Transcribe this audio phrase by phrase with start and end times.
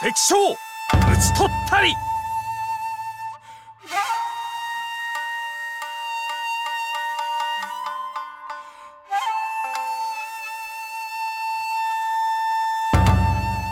[0.00, 1.94] 敵将討ち取ったり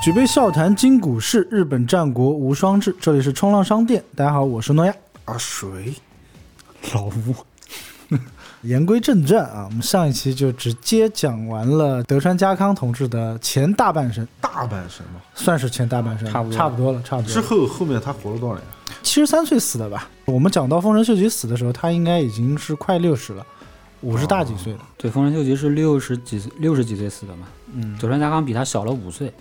[0.02, 2.94] 举杯笑谈今古事，日本战国无双志。
[3.00, 4.94] 这里是冲浪商店，大家好，我是诺亚。
[5.24, 5.94] 啊水，
[6.92, 7.34] 老吴。
[8.63, 15.21] 言归正传啊，我们上一期就直接讲完了德川家康同志的前大半生，大半生嘛。
[15.33, 17.39] 算是前大半生，差不多差不多了，差不多之。
[17.39, 18.63] 后后面他活了多少年？
[19.01, 20.09] 七十三岁死的吧？
[20.25, 23.45] 我们讲到丰臣秀吉死的时候，他应该已经是快六十了，
[24.01, 24.79] 五十大几岁了。
[24.97, 27.47] 对，丰臣秀吉是六十几岁，六十几岁死的嘛。
[27.73, 29.31] 嗯，德川家康比他小了五岁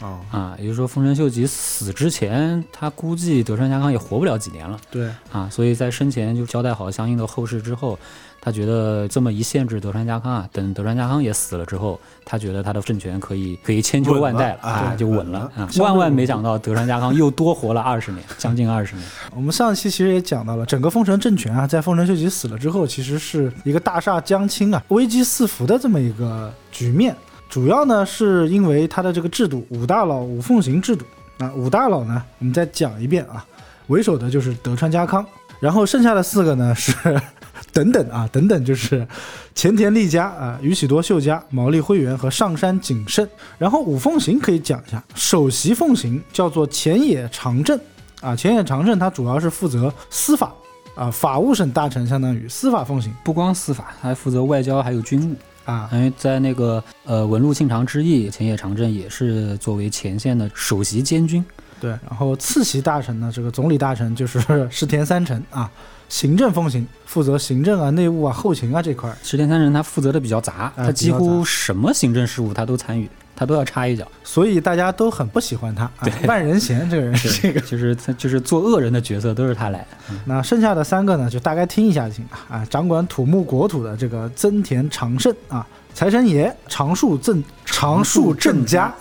[0.00, 7.98] 啊，啊，也就是说丰臣秀吉死之前，他估计德川家康也活不了几年了对，啊，所以在生前就交代好相应的后事之后，
[8.40, 15.52] 他觉得这么一限制德川家康啊，等德川家康也死了之后，他觉得他的政权可以可以千秋万代了了啊，哎就稳稳了。
[15.54, 15.68] 啊。
[15.76, 19.06] 万万没想到德川家康又多活了二十年，将近二十年。
[19.36, 27.14] 我们上一期其实也讲到了，整个丰臣政权啊，在丰臣秀吉死了之后，其实是一个大厦将倾啊、危机四伏的这么一个局面。
[27.50, 31.04] 主要呢是因为他的这个制度五大佬五奉行制度
[31.38, 33.44] 啊，五大佬呢，我们再讲一遍啊，
[33.88, 35.26] 为首的就是德川家康，
[35.58, 36.94] 然后剩下的四个呢是
[37.72, 39.06] 等等啊，等等就是
[39.52, 43.28] 前田利家啊、宇喜多秀家、毛利辉元和上杉景胜。
[43.58, 47.78] 然后五奉行可以讲一下，首席奉行叫做前野长政
[48.20, 50.52] 啊，前野长政他主要是负责司法
[50.94, 55.34] 啊，法务省大臣相当于司法奉行不光司法，还负责外交还有军务。
[55.70, 61.44] 啊，因为在那个呃文禄庆长之役，前野长政也是作为前线的首席监军。
[61.80, 64.38] 对，然后次席大臣呢，这个总理大臣就是
[64.70, 65.70] 石田三成啊，
[66.10, 74.06] 行政奉行负责行政啊、内务啊、后勤啊这块，石田三成他负责的比较杂，哎他几乎什么行政事务他都参与，他都要插一脚。
[74.22, 77.60] 所以大家都很不喜欢他啊，万人嫌这个人， 这个。
[77.62, 79.86] 就是他就是做恶人的角色都是他来。
[80.24, 82.66] 那剩下的三个呢，就大概听一下就行了啊。
[82.70, 88.92] 掌管土木国土的这个增田长盛啊，财神爷长树正长树正家，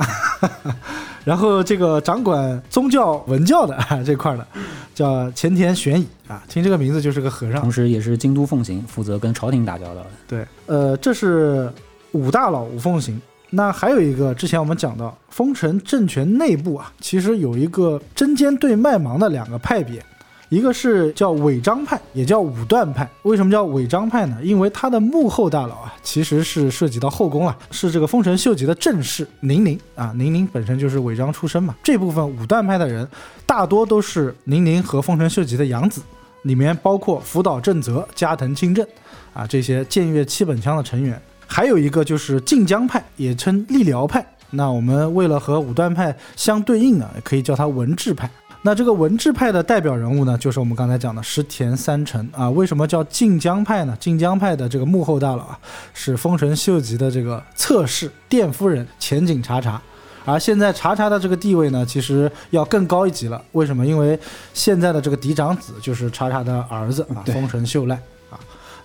[1.24, 4.48] 然后这个掌管宗教文教的啊这块儿的
[4.96, 7.72] 叫前田玄乙啊，听这个名字就是个和尚同。
[7.72, 10.08] 时也是京都奉行，负责跟朝廷打交道的。
[10.28, 11.72] 对，呃，这是
[12.12, 13.22] 五大佬五奉行。
[13.52, 20.04] 那还有一个，之前我们讲到，丰臣政权内部啊，其实有一个针尖对麦芒的两个派别，
[20.50, 23.10] 一个是叫尾张派，也叫武断派。
[23.24, 24.38] 为什么叫尾张派呢？
[24.44, 31.76] 因为他的幕后大佬啊，其实是涉及到后宫啊，是这个丰臣秀吉的正室宁宁啊，宁宁本身就是尾张出身嘛。
[31.84, 33.08] 这部分武断派的人，
[33.48, 36.02] 大多都是宁宁和丰臣秀吉的养子，
[36.44, 38.86] 里面包括福岛正则、加藤清正
[39.34, 41.20] 啊这些剑岳七本枪的成员。
[41.52, 44.24] 还有一个就是晋江派，也称立辽派。
[44.52, 48.30] 那我们为了和武断派相对应呢，也可以叫它文治派。
[48.62, 52.50] 那这个文治派的代表人物呢，就是我们刚才讲的石田三成啊。
[52.50, 53.98] 为什么叫晋江派呢？
[54.00, 55.58] 晋江派的这个幕后大佬啊，
[55.94, 59.82] 是丰臣秀吉的这个侧室殿夫人前景茶茶。
[60.26, 63.42] 而现在茶茶的这个地位呢，其实要更高一级了。
[63.54, 63.86] 为什么？
[63.86, 64.20] 因为
[64.54, 68.02] 现在的这个嫡长子就是茶茶的儿子啊，丰臣秀赖啊。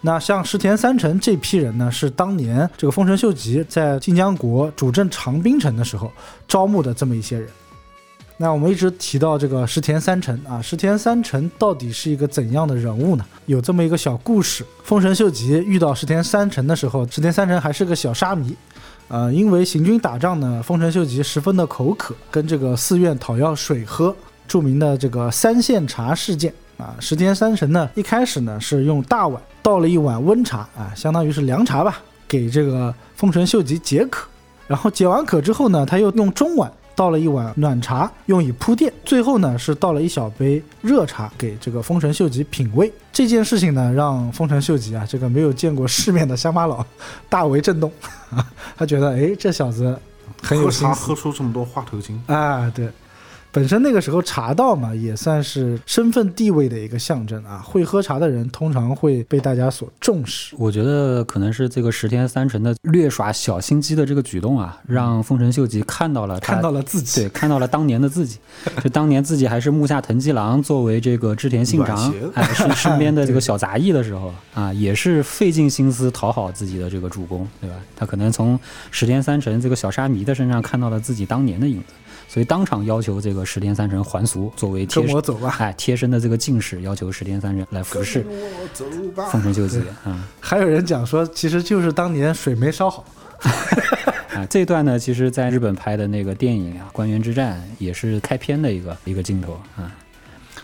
[0.06, 6.12] 那像石田三成这批人呢，是当年这个丰臣秀吉在晋江国主政长滨城的时候
[6.47, 7.48] 招募的这么一些人。
[8.37, 13.25] 那我们一直提到这个石田三成啊，石田三成到底是一个怎样的人物呢？
[13.47, 18.54] 有这么一个小故事：丰臣秀吉遇到石田三成的时候，石田三成还是个小沙弥。
[19.09, 24.14] 呃，因为行军打仗呢，丰臣秀吉十分的口渴，跟这个寺院讨要水喝。
[24.47, 31.97] 著名的这个三线茶事件啊，石田三成呢，一开始呢是用大碗倒了一碗温茶啊，相当于是凉茶吧，
[32.28, 34.28] 给这个丰臣秀吉解渴。
[34.66, 38.92] 然后解完渴之后呢，他又用中碗倒了一碗暖茶，用以铺垫。
[39.06, 42.92] 最后呢，是倒了一小杯热茶给这个丰臣秀吉品味。
[43.10, 46.84] 这件事情呢，让丰臣秀吉啊，这个没有见过世面的乡巴佬
[47.31, 47.91] 大为震动，
[48.76, 49.98] 他觉得哎，这小子
[50.42, 52.86] 很有喝茶心思喝出这么多话头精，啊，对。
[53.55, 57.62] 本身那个时候茶道嘛，也算是身份地位的一个象征啊。
[57.65, 60.56] 会喝茶的人通常会被大家所重视。
[60.59, 68.39] 我觉得可能是这个石田三成的略耍小心机的这个举动啊，让丰臣秀吉看到了看到了自己对， 看到了当年的自己，
[68.83, 77.77] 就当年自己还是木下藤吉郎作为这个织田信长哎，是 身边的这个小杂役的时候啊，也是费尽心思讨好自己的这个主公，对吧？
[77.95, 78.59] 他可能从
[78.91, 81.95] 石田三成这个小沙弥的身上看到了自己当年的影子，
[82.34, 85.54] 所以当场要求这个石田三成还俗，作为贴身走吧。
[85.60, 88.26] 哎贴身的这个进士，要求石田三成来服侍
[89.31, 90.28] 丰臣秀吉啊。
[90.40, 93.04] 还有人讲说，其实就是当年水没烧好，
[94.34, 99.94] 啊，这段呢，其实在日本拍的那个电影啊，《官员之战》也是开篇的一个一个镜头啊。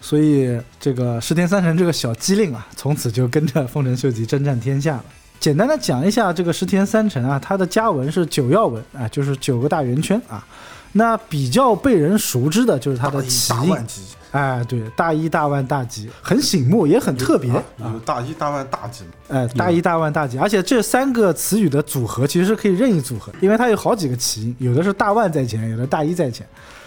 [0.01, 5.05] 所以这个石田三成这个小机灵啊，从此就跟着丰臣秀吉征战天下了。
[5.39, 10.45] 简单的讲一下这个石田三成啊，他的家纹是九曜纹啊，就是九个大圆圈啊。
[10.93, 13.53] 那比较被人熟知的就是他的起
[14.33, 18.01] 哎，对，大一大万大吉，很醒目，也很特别有。
[18.05, 26.47] 大一大万大吉嘛，哎，大一大万大吉，而且这三个词语的组合其实是可以任意组合，因为它有好几个起因，有的是大万在前，有的大一在前。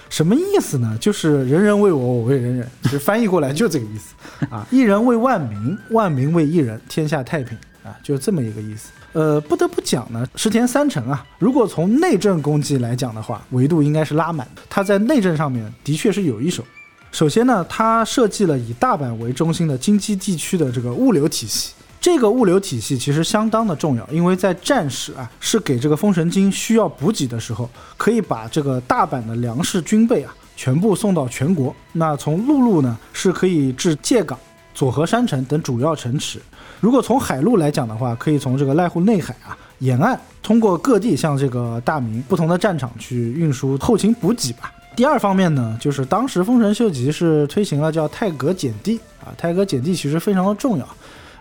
[0.09, 0.97] 什么意思呢？
[1.01, 4.65] 就是人人为我，我为人人，其实翻译过来就这个意思啊。
[4.71, 8.89] 一人为万民，万民为一人，天下太平啊，就这么一个意思。
[9.13, 14.61] 呃，不得不讲呢，石田三成啊，如果从内政功绩来讲的话，维度应该是拉满的。
[14.69, 16.63] 他在内政上面的确是有一手。
[17.11, 21.73] 首先呢，他设计了以大阪为中心的京畿地区的这个物流体系。
[22.01, 31.73] 这个物流体系其实相当的重要，因为在战时啊，是给这个丰臣军需要补给的时候，可以把这个大阪的粮食军备啊全部送到全国。
[31.91, 34.37] 那从陆路呢，是可以至界港、
[34.73, 36.41] 佐和山城等主要城池。
[36.83, 44.69] 如果从海路来讲的话，可以从这个濑户内海啊沿岸，通过各地向这个大明不同的战场去运输后勤补给吧。
[44.93, 50.85] 第二方面呢，就是当时丰臣秀吉是推行了叫泰阁减地啊，泰阁减地其实非常的重要。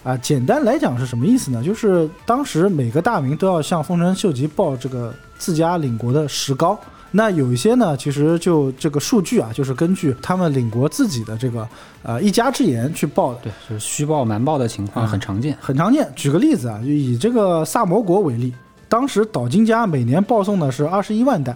[0.05, 1.61] 啊，简单来讲是什么意思呢？
[1.61, 6.79] 就是当时每个大名都要向丰臣秀吉报这个自家领国的石膏。
[7.15, 11.69] 那有一些呢，其实就这个数据啊，就是根据他们领国自己的这个
[12.03, 15.57] 呃一家之言去报的，对，就是虚报瞒报的情况嗯很常见。
[15.61, 16.11] 很常见。
[16.17, 18.53] 举个例子啊，就以这个萨摩国为例，
[18.89, 21.55] 当时岛津家每年报送的是二十一万担，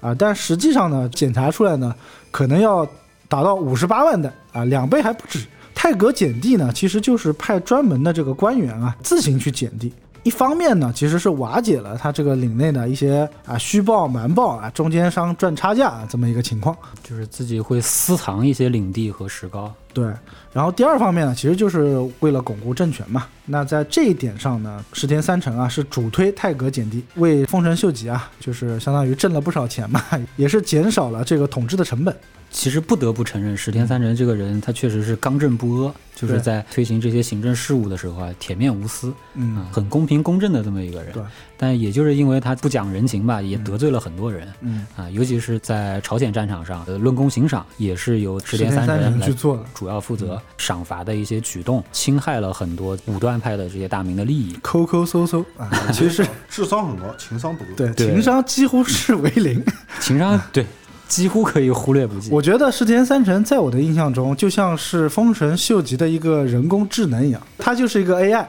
[0.00, 1.94] 啊，但实际上呢，检查出来呢，
[2.30, 2.86] 可能要
[3.28, 5.40] 达到五十八万担啊，两倍还不止。
[5.74, 9.92] 泰格减地呢，其实就是派专门的这个官员啊，自行去减地。
[10.28, 16.76] 一方面呢，其实是瓦解了他这个领内的一些啊虚报、瞒报啊，中间商赚差价啊这么一个情况。
[17.02, 19.72] 就是自己会私藏一些领地和石膏。
[19.94, 20.04] 对，
[20.52, 23.24] 然后第二方面呢，其实就是为了巩固政权嘛。
[23.46, 30.04] 那在这一点上呢，石田三成啊是主推泰阁减地，为丰臣秀吉啊就是相当于挣了不少钱嘛，
[30.36, 32.14] 也是减少了这个统治的成本。
[32.50, 41.12] 其实不得不承认，石田三成这个人，他确实是刚正不阿，就是在推行这些行政事务的时候啊，铁面无私，嗯啊，很公平公正的这么一个人。
[41.12, 41.22] 对，
[41.56, 44.48] 但也就是因为他不讲人情吧，也得罪了很多人。
[44.62, 54.58] 嗯，啊，尤其是在朝鲜战场上，呃，论功行赏也是由石石田三成去做的，主要负责赏罚的一些举动，侵害了很多武断派的这些大名的利益。
[54.62, 57.70] 抠抠搜搜啊，其实 智商很高，情商不够。
[57.76, 59.62] 对对情商几乎是为零。
[60.00, 60.64] 情商对
[61.08, 62.30] 几乎可以忽略不计。
[62.30, 68.44] 我觉得石田三成在我的印象中，就像是丰臣秀吉的一个人工智能一样，他就是一个 AI，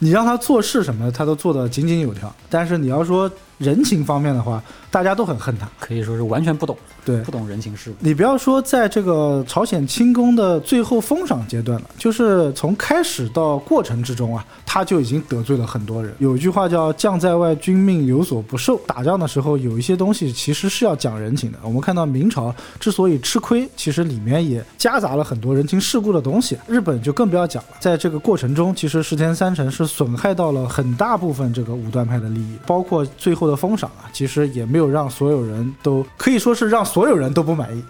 [0.00, 2.34] 你让他做事什么的，他都做得井井有条。
[2.50, 3.30] 但是你要说
[3.60, 4.60] 人情方面的话，
[4.90, 5.68] 大家都很恨他。
[5.78, 6.74] 可以说是完全不懂，
[7.04, 7.96] 对不懂人情世故。
[8.00, 16.14] 你不要说在这个朝鲜清宫的最后封赏阶段了，就是从开始到过程之中啊，他就已经得罪了很多人。
[16.18, 18.80] 有一句话叫“将在外，君命有所不受”。
[18.88, 21.58] 打仗的时候，有一些东西其实是要讲人情的。
[21.62, 26.56] 我们看到明朝之所以吃亏，其实里面也夹杂了很多人情世故的东西。
[26.66, 37.82] 日本就更不要讲了，在这个过程中，其实石田三成是损害到了很大部分这个武断派的利益，包括最后的封赏啊，其实也没有让所有人都可以说是让所有人都不满意。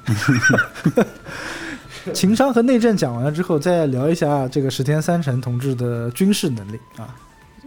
[2.15, 7.15] 情商和内政讲完了之后，再聊一下这个石田三成同志的军事能力啊。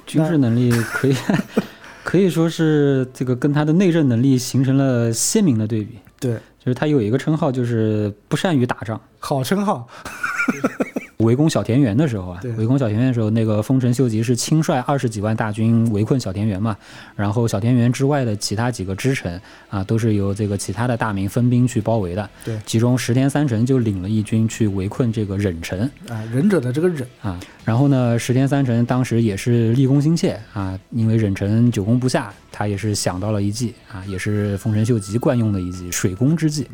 [0.06, 1.16] 军事能力可以
[2.04, 6.00] 可以说是这个跟他的内政能力形成了鲜明的对比。
[6.20, 9.00] 对，就是他有一个称号，就是不善于打仗。
[9.20, 9.88] 好称号。
[11.18, 16.76] 围攻小田园的时候啊对，围攻小田园的时候，那个丰臣秀吉是亲率二十几万大军围困小田园嘛，
[17.16, 19.40] 然后小田园之外的其他几个支城
[19.70, 22.30] 啊，都是由这个其他的大名分兵去包围的。
[22.44, 25.80] 对其中石田三成就领了一军去围困这个忍城
[26.10, 27.40] 啊，忍者的这个忍，啊。
[27.64, 36.68] 然后呢，石田三成当时也是立功心切啊，因为忍城久攻不下，他也是想到了一计啊，也是丰臣秀吉惯用的一计水攻之计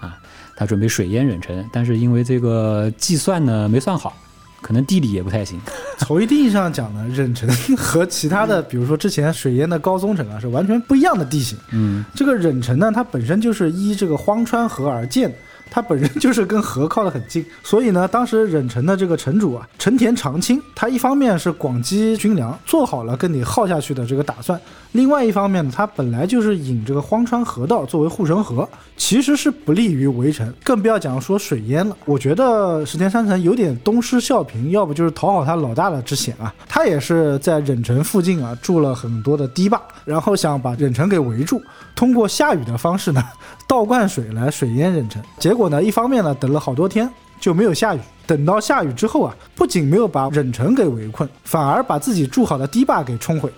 [0.00, 0.18] 啊。
[0.56, 4.16] 他准备水淹忍城，但是因为这个计算呢没算好，
[4.60, 5.60] 可能地理也不太行。
[5.98, 11.56] 从一定意义上讲呢，忍城和其他的，比如说之前水淹的高宗城啊，是完全不一样的地形。
[11.70, 15.36] 嗯，这个忍城呢，它本身就是依这个荒川河而建的，
[15.70, 24.60] 他本身就是跟河靠得很近，所以呢，当时忍城的这个城主啊，成田长清，他一方面是广积军粮，做好了跟你耗下去的这个打算，
[24.92, 31.96] 另外一方面呢，他本来就是引这个荒川河道作为护城河，其实是不利于围城，更不要讲说水淹了。
[32.04, 36.54] 我觉得石田三成有点东施效颦，要不就是讨好他老大的之嫌啊。
[36.68, 41.62] 他也是在忍城附近啊筑了很多的堤坝，然后想把忍城给围住，
[41.94, 43.24] 通过下雨的方式呢
[43.66, 45.22] 倒灌水来水淹忍城。
[45.38, 47.08] 结果呢，一方面呢等了好多天
[47.40, 53.50] 就没有下雨，等到下雨之后啊，不仅没有把忍城给围困，反而把自己筑好的堤坝给冲毁。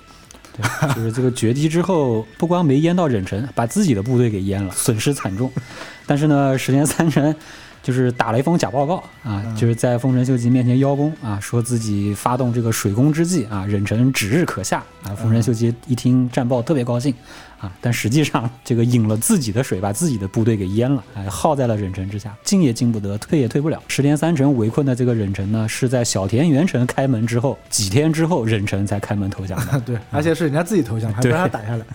[0.57, 5.51] 对，就是这个决堤之后，不光没淹到忍城，把自己的部队给淹了，损失惨重。
[6.07, 7.35] 但是呢，石田三成
[7.83, 15.11] 就是打了一封假报告啊，就是在丰臣秀吉面前邀功啊，说自己发动这个水攻之计啊，忍城指日可下啊。
[15.15, 17.13] 丰臣秀吉一听战报特别高兴
[17.65, 23.83] 啊，但实际上这个引了自己的水，把自己的部队给淹了，哎，耗在了忍城之下，进也进不得，退也退不了。
[23.89, 29.81] 石田三成围困的这个忍城呢，是在小田原城开门之后几天之后，忍城才开门投降的。
[29.87, 31.87] 对，而且是人家自己投降，还不让他打下来。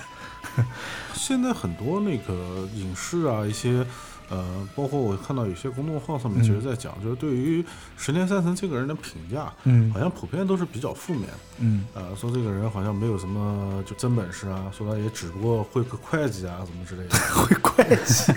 [1.13, 3.85] 现在很多那个影视啊，一些
[4.29, 7.65] 呃，包括我看到有些公众号上面，其实在讲，就是对于
[7.98, 11.38] 石田三成这个人的评价，嗯好像普遍都是比较负面的。
[11.62, 17.17] 嗯呃，说这个人好像没有什么就真本事啊，说他也只不过会个会计啊什么之类的。
[17.33, 18.31] 会会计，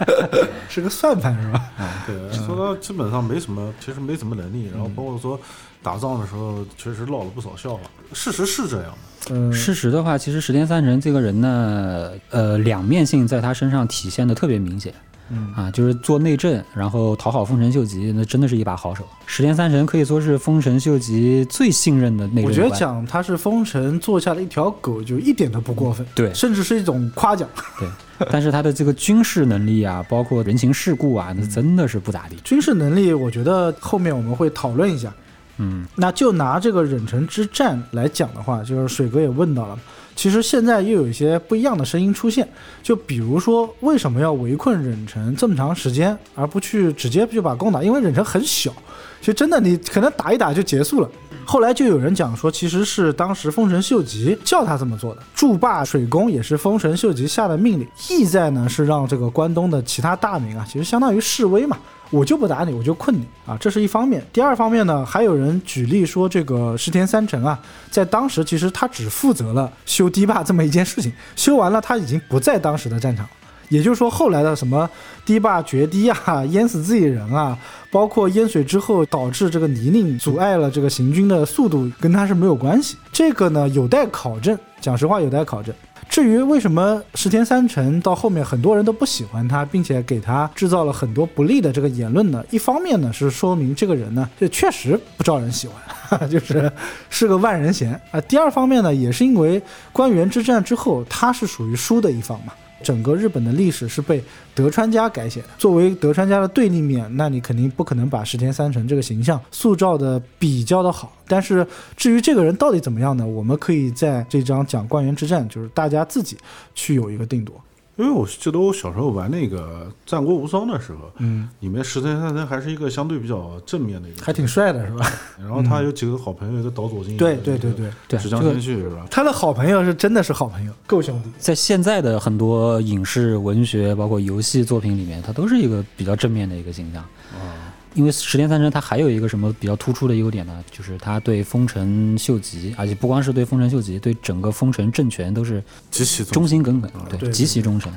[0.68, 1.70] 是个算盘是吧？
[2.06, 5.38] 对，说他基本上没什么，其实没什么能力，然后包括说
[5.82, 7.82] 打仗的时候确实落了不少笑话。
[8.12, 8.90] 事实是这样
[9.26, 14.94] 的，嗯，事实的话，其实石田三成这个人呢，呃，两面性在他身上体现的特别明显。
[15.30, 19.04] 嗯啊，就是做内政，然后讨好丰臣秀吉，那真的是一把好手。
[19.26, 27.48] 石田三成可以说是丰臣秀吉最信任的内政我觉得讲他是丰臣做下的一条狗，就一点都不过分，对甚至是一种夸奖。
[27.78, 27.88] 对，
[28.30, 32.36] 但是他的这个军事能力啊，包括人情世故啊，那真的是不咋地。
[32.44, 35.12] 军事能力，我觉得后面我们会讨论一下。
[35.58, 39.78] 嗯，那就拿这个忍城之战来讲的话，就是水哥也问到了，
[40.16, 42.48] 其实现在又有一些不一样的声音出现，
[42.82, 47.82] 就比如说为什么要围困忍城这么长时间，而不去直接就把攻打？
[47.82, 48.72] 因为忍城很小，
[49.20, 51.08] 其实真的你可能打一打就结束了。
[51.44, 61.76] 后来就有人讲说，其实是当时丰臣秀吉叫他这么做的，筑坝水攻也是丰臣秀吉下的命令，意在呢是让这个关东的其他大名啊，其实相当于示威嘛，
[62.10, 64.24] 我就不打你，我就困你啊，这是一方面。
[64.32, 67.58] 第二方面呢，还有人举例说，这个石田三成啊，
[67.90, 73.26] 在当时其实他只负责了修堤坝这么一件事情，修完了他已经不在当时的战场。
[73.68, 74.88] 也就是说，后来的什么
[75.24, 77.58] 堤坝决堤啊，淹死自己人啊，
[77.90, 82.96] 包括淹水之后导致这个泥泞阻碍了这个行军的速度，跟他是没有关系。
[83.10, 84.56] 这个呢，有待考证。
[84.80, 85.74] 讲实话，有待考证。
[86.08, 92.42] 至于为什么石田三成到后面很多人都不喜欢他，并且给他制造了很多不利的这个言论呢？
[92.50, 96.72] 一方面呢是说明这个人呢， 这确实不招人喜欢， 就是
[97.10, 98.20] 是个万人嫌啊。
[98.22, 99.60] 第二方面呢，也是因为
[99.92, 102.52] 官员之战之后，他是属于输的一方嘛。
[102.82, 104.22] 整个日本的历史是被
[104.54, 105.48] 德川家改写的。
[105.58, 111.12] 作为德川家的对立面，那你肯定不可能把石田三成这个形象塑造的比较的好。
[111.26, 111.66] 但是
[111.96, 113.26] 至于这个人到底怎么样呢？
[113.26, 116.36] 我们可以在这章讲官员之战，就是大家自己
[116.74, 117.60] 去有一个定夺。
[117.96, 125.10] 因为我记得我小时候玩那个《战国无双》的时候，嗯，里面石田三成还是一个相对比较正面的一个，还挺帅的是吧？
[125.40, 129.06] 然后他有几个好朋友，一个岛佐金，对对对对，对，石江这个先绪是吧？
[129.10, 131.30] 他的好朋友是真的是好朋友，够兄弟。
[131.38, 137.02] 在现在的很多影视、文学，包括游戏作品里面，他都是一个比较正面的一个形象。
[137.02, 137.65] 啊，
[137.96, 140.64] 因为石田三成他还有一个什么比较突出的优点呢？
[140.70, 147.90] 就是他对丰臣秀吉，而且不光是对丰臣秀吉，对整个丰臣政权都是极其忠心耿耿，对对，极其忠诚。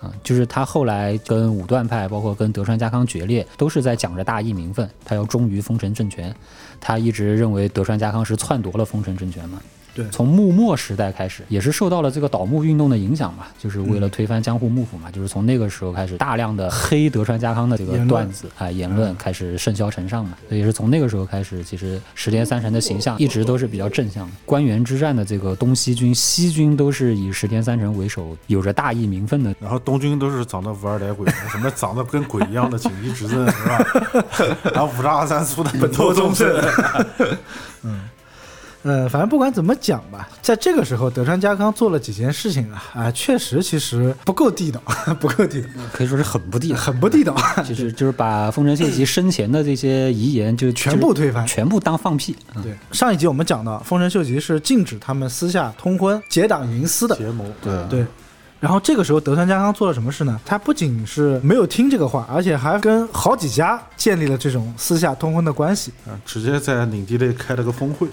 [0.00, 6.34] 啊，就是他后来跟武断派，包括跟德川家康决裂，都是在讲着大义名分，他要忠于丰臣政权。
[6.80, 9.60] 他一直认为德川家康是篡夺了丰臣政权嘛。
[9.94, 10.04] 对。
[10.10, 24.32] 从幕末时代开始，也是受到了这个倒幕运动的影响嘛，就是为了推翻江户幕府嘛，就是从那个时候开始，大量的黑德川家康的这个段子啊、言论开始甚嚣尘上嘛，所以也是从那个时候开始，其实石田三成的形象一直都是比较正向的。
[24.44, 33.78] 关原之战的这个东西军、西军都是以石田三成为首，有着大义名分的然后东军都是长得无二歹鬼，什么长得跟鬼一样的锦衣执政是吧？
[34.74, 36.48] 然后五十二三粗的本多忠胜，
[38.84, 44.80] 呃，反正不管怎么讲吧，在这个时候，德川家康做了几件事情啊，啊，确实其实不够地道，
[45.18, 46.76] 不够地道，可以说是很不地道。
[46.76, 47.34] 很不地道，
[47.66, 52.36] 就是就是把丰臣秀吉生前的这些遗言就全部推翻全部当放屁。
[52.54, 57.16] 嗯对，上一集我们讲到，丰臣秀吉是禁止他们私下通婚、结党营私的。
[57.16, 58.06] 结盟，对，对，
[58.64, 60.40] 然后这个时候德川家康做了什么事呢？
[60.42, 68.08] 他不仅是没有听这个话，而且还跟好几家建立了这种私下通婚的关系，啊，直接在领地内开了个峰会，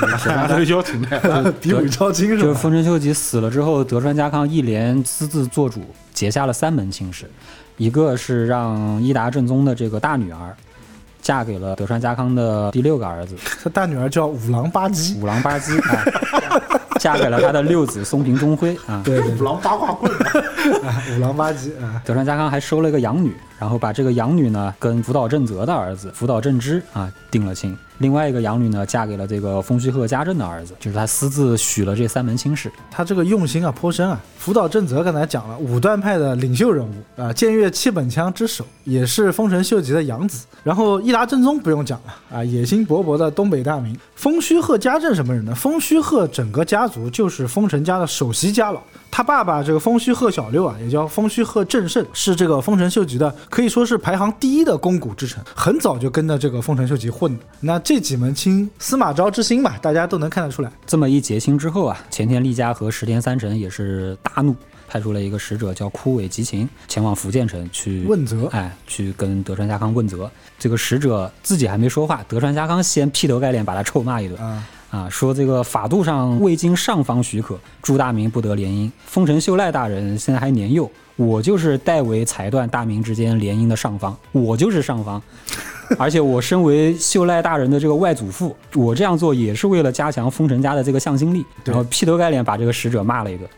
[0.00, 1.50] 大家都邀请来了。
[1.60, 2.54] 比武招亲就是是吧？
[2.54, 5.80] 丰臣秀吉死了之后，德川家康一连私自做主，
[6.14, 7.28] 结下了三门亲事，
[7.76, 10.56] 一个是让伊达正宗的这个大女儿
[11.20, 16.04] 嫁给了德川家康的第六个儿子他大女儿叫五郎八姬，五郎八姬啊，
[17.00, 19.00] 嫁给了他的六子松平忠辉啊。
[19.04, 19.32] 对对。
[19.36, 20.10] 五郎八卦棍，
[20.86, 27.78] 啊，五郎八极啊，德川家康还收了一个养女，然后把这个养女呢跟福岛正则的儿子福岛正之啊定了亲。
[27.98, 32.72] 另外一个养女呢嫁给了这个丰须贺家政的儿子，就是他私自许了这三门亲事。
[32.90, 34.20] 他这个用心啊颇深啊。
[34.36, 40.44] 福岛正则刚才讲了，武断派的领袖人物啊，剑岳七本枪之首，也是丰臣秀吉的养子。
[40.64, 43.96] 然后伊达正宗不用讲了啊，野心勃勃的东北大名。
[44.16, 45.54] 丰须贺家政什么人呢？
[45.54, 48.82] 丰须贺整个家族就是丰臣家的首席家老。
[49.14, 57.44] 他爸爸这个丰须贺小六啊，也叫丰须贺正胜，是这个丰臣秀吉的可以说是排行第一的肱骨之臣，很早就跟着这个丰臣秀吉混的。
[57.60, 60.72] 那这几门亲，司马昭之心嘛，大家都能看得出来。
[60.86, 64.56] 这么一结亲之后啊，前田利家和石田三成也是大怒，
[64.88, 70.30] 派出了一个使者叫枯尾吉晴前往福建城去问责哎，去跟德川家康问责。
[70.58, 78.90] 这个使者自己还没说话，德川家康先劈头盖脸把他臭骂一顿啊，啊，说这个法度上未经上方许可，朱大明不得联姻。
[79.06, 85.20] 丰臣秀赖大人现在还年幼，我就是代为裁断大明之间联姻的上方，我就是上方。
[85.98, 91.42] 而且我身为秀赖大人的这个外祖父，我这样做也是为了加强丰臣家的这个向心力。
[91.64, 93.48] 然后劈头盖脸把这个使者骂了一顿。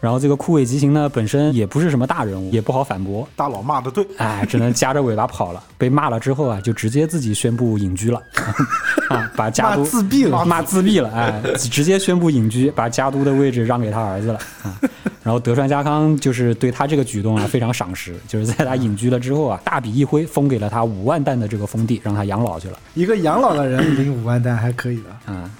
[0.00, 5.62] 然后这个枯萎极刑呢，本身也不是什么大人物，也不好反驳，大佬骂的对，哎，只能夹着尾巴跑了。
[5.76, 8.22] 被骂了之后啊，就直接自己宣布隐居了，
[9.10, 14.78] 啊，把家都自闭了骂自闭了，哎，直接宣布隐居，把家都的位置让给他儿子了啊。
[15.24, 22.78] 然后德川家康就是对他这个举动啊非常赏识，就是在他隐居了之后啊，大笔一挥，封给了他五万担的这个封地，让他养老去了。
[22.94, 25.04] 一个养老的人领五万担还可以的。
[25.26, 25.50] 嗯，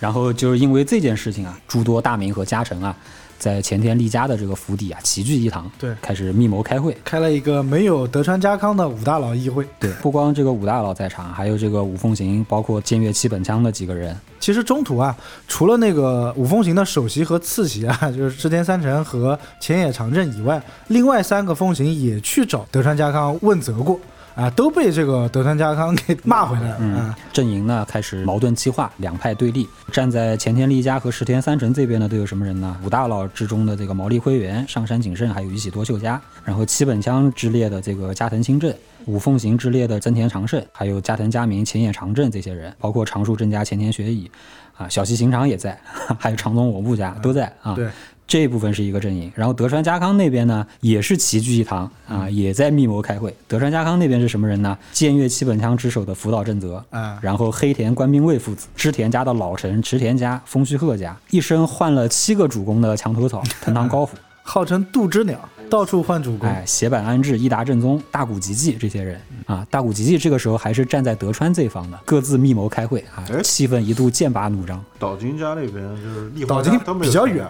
[0.00, 2.96] 然后就是因为这件事情啊，诸多大名和家臣啊，
[3.42, 6.96] 在前田利家的这个府邸啊齐聚一堂，对开始密谋开会。
[7.02, 9.66] 开了一个没有德川家康的五大佬议会。
[9.80, 14.16] 对，不光这个五大佬在场，还有这个五凤行，包括剑岳七本枪的几个人。
[14.38, 15.16] 其实中途啊，
[15.48, 23.98] 除了那个五凤行的首席和次席啊， 就是织田三成和前野长政以外，另外三个凤行也去找德川家康问责过
[24.34, 29.68] 啊，都被这个德川家康给骂回来了嗯啊。，阵营呢开始矛盾激化，两派对立。
[29.90, 32.76] 站在前田利家和石田三成这边呢都有什么人呢？
[32.82, 36.20] 五大佬之中的这个毛利辉元、上杉景胜，还有宇喜多秀家。
[36.44, 44.30] 然后七本枪之列的这个加藤清正，五凤行之列的增田长胜，还有加藤家明、前野长政这些人，包括长树正家、前田学乙，
[44.76, 45.78] 啊，小西行长也在，
[46.18, 47.74] 还有长宗我部家都在啊。
[47.74, 47.88] 对，
[48.26, 53.34] 这一部分是一个阵营，然后德川家康那边呢也是齐聚一堂啊，也在密谋开会。
[53.46, 54.76] 德川家康那边是什么人呢？
[54.94, 65.38] 僭越七本枪之首的福岛正则，啊然后黑田官兵卫父子，织田家的老臣池田家、丰须贺家，一生换了七个主公的墙头草 藤堂高辅，号称杜之鸟，
[65.72, 66.46] 到处换主公。
[66.46, 74.84] 哎，斜坂安置、伊达正宗、大谷吉继这些人啊，大谷吉继这个时候还是站在德川这方的，各自密谋开会啊，哎气氛一度剑拔弩张。
[74.98, 77.48] 岛津家那边就是立岛津比较远，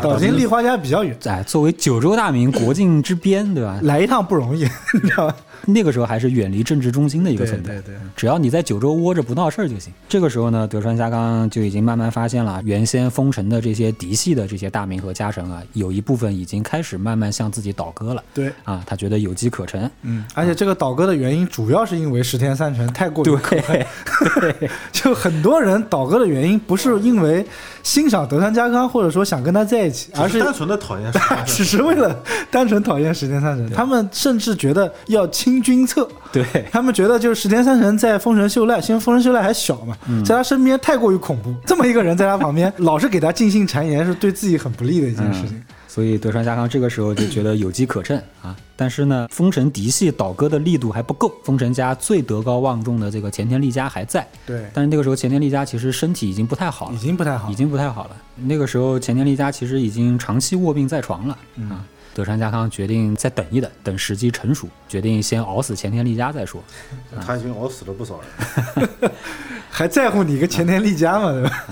[0.00, 3.80] 岛津立花家比较远，哎，作为九州大名，国境之边，对吧？
[3.82, 4.62] 来一趟不容易，
[5.02, 5.36] 你知道吧？
[5.66, 7.72] 那个时候还是远离政治中心的一个存在。
[7.80, 9.92] 对对，只要你在九州窝着不闹事儿就行。
[10.08, 18.22] 这个时候呢，德川家康就已经慢慢发现了，原先封城的这些嫡系的这些大名和家臣啊，有一部分已经开始慢慢向自己倒戈了。
[18.32, 19.90] 对，啊，他觉得有机可乘。
[20.02, 23.86] 嗯，而且这个倒戈的原因主要是因为石田三成太过于可恨，
[24.92, 27.44] 就很多人倒戈的原因不是因为
[27.82, 33.70] 欣赏德川家康，或者说想跟他在一起，而是单纯的讨厌石田三 只是为了单纯讨厌石田三成。
[33.70, 45.62] 他们甚至觉得要清君侧，对，他们觉得就是石田三成在丰臣秀赖，因为丰臣秀赖还小嘛，嗯在他身边太过于恐怖，这么一个人在他旁边老是给他尽信谗言，是对自己很不利的一件事情。
[45.94, 48.56] 所以德川家康这个时候就觉得有机可乘啊。
[48.74, 54.26] 但是呢，丰臣嫡系倒戈的力度还不够，丰臣家最德高望重的这个前田利家还在。
[54.44, 56.98] 对，但是那个时候前田利家其实身体已经不太好了已。
[56.98, 57.54] 经不太好已。
[57.54, 58.16] 经不太好了。
[58.34, 61.38] 那个时候，前田利家其实已经长期卧病在床了、
[61.70, 61.86] 啊。
[62.12, 66.60] 德川家康决定再等一等，等时机成熟，决定先熬死前田利家再说。
[67.24, 68.88] 他已经熬死了不少人。
[69.70, 71.66] 还在乎你个前田利家吗，对吧？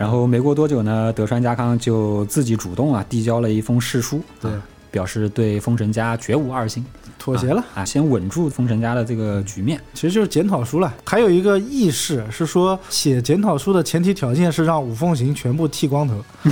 [0.00, 4.50] 然后没过多久呢，德川家康就自己主动啊递交了一封誓书，对。
[4.50, 6.84] 啊，表示对丰臣家绝无二心，
[7.20, 7.62] 妥协了。
[7.74, 9.80] 啊，先稳住丰臣家的这个局面。
[9.94, 10.92] 其实就是检讨书了。
[11.04, 16.14] 还有一个意识是说，写检讨书的前提条件是让五凤行全部剃光头。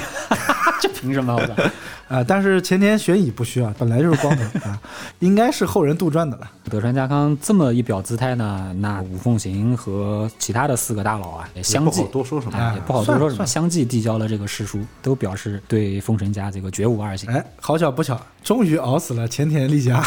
[0.81, 1.35] 这凭什么？
[1.35, 1.55] 我操！
[2.09, 4.81] 啊，但是前田玄乙不需要，本来就是光头 啊，
[5.19, 6.51] 应该是后人杜撰的了。
[6.71, 12.57] 德川家康这么一表姿态呢，那五凤行和其他的四个大佬啊，也相继不好多说什么。
[12.57, 17.29] 哎，也不好多说什么，相继递交了这个誓书，都表示对丰臣家这个绝无二心。
[17.29, 20.03] 哎，好巧不巧，终于熬死了前田利家。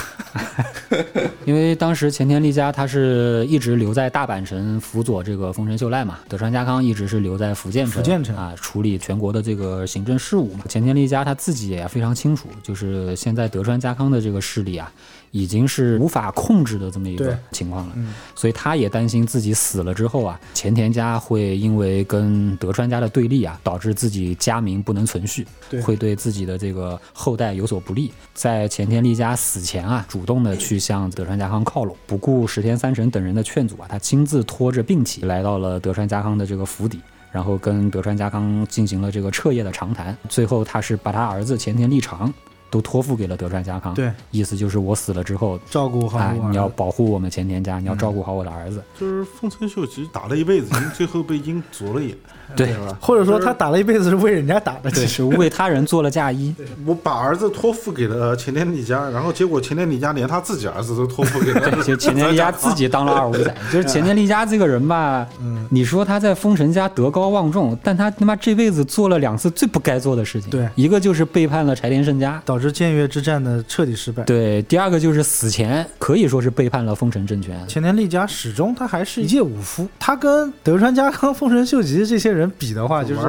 [1.45, 8.35] 因为当时前田利家他是一直留在大阪城辅佐这个丰臣秀赖嘛，德川家康一直是留在福建城，福建城。
[8.35, 10.65] 啊处理全国的这个行政事务嘛。
[10.67, 14.91] 前田利家他自己也非常清楚，就是现在德川家康的这个势力啊，
[15.31, 18.13] 已经是无法控制的这么一个情况了，嗯。
[18.35, 25.81] 所以他也担心自己死了之后啊，前田家会因为跟德川家的对立啊，导致自己家名不能存续，对。
[25.81, 28.11] 会对自己的这个后代有所不利。
[28.33, 36.99] 在前田利家死前啊，主动的去向德川家康靠拢，不顾石田三成等人的劝阻啊，他亲自拖着病体来到了德川家康的这个府邸。
[37.31, 42.33] 然后跟德川家康进行了这个彻夜的长谈，最后他是把他儿子前田利长
[42.69, 48.83] 都托付给了德川家康，对，意思就是我死了之后，照顾好哎，你要保护我们前田家，你要照顾好我的儿子。
[48.99, 52.13] 就是丰臣秀吉打了一辈子，最后被鹰啄了眼，
[52.55, 52.97] 对吧？
[52.99, 56.53] 或者说他打了一辈子是为人家打的，对，其实为他人做了嫁衣。
[56.85, 74.23] 我把儿子托付给了前田利家，然后结果前田利家连他自己儿子都托付给了对，就前田利家自己当了二五仔，就是前田利家这个人吧，嗯你说他在丰臣家德高望重，但他他妈这辈子做了两次最不该做的事情，对一个就是背叛了柴田胜家，导致建越之战的彻底失败。
[74.23, 83.21] 对，第二个就是死前可以说是背叛了丰臣政权，前田利家始终他还是一介武夫，他跟德川家康、丰臣秀吉这些人比的话，就是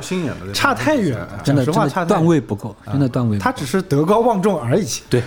[0.53, 1.41] 差太远了。
[1.43, 2.27] 真的讲实话，差真的段。
[2.27, 3.45] 位不够，真的段位不够。
[3.45, 4.87] 他只是德高望重而已。
[5.11, 5.23] 对，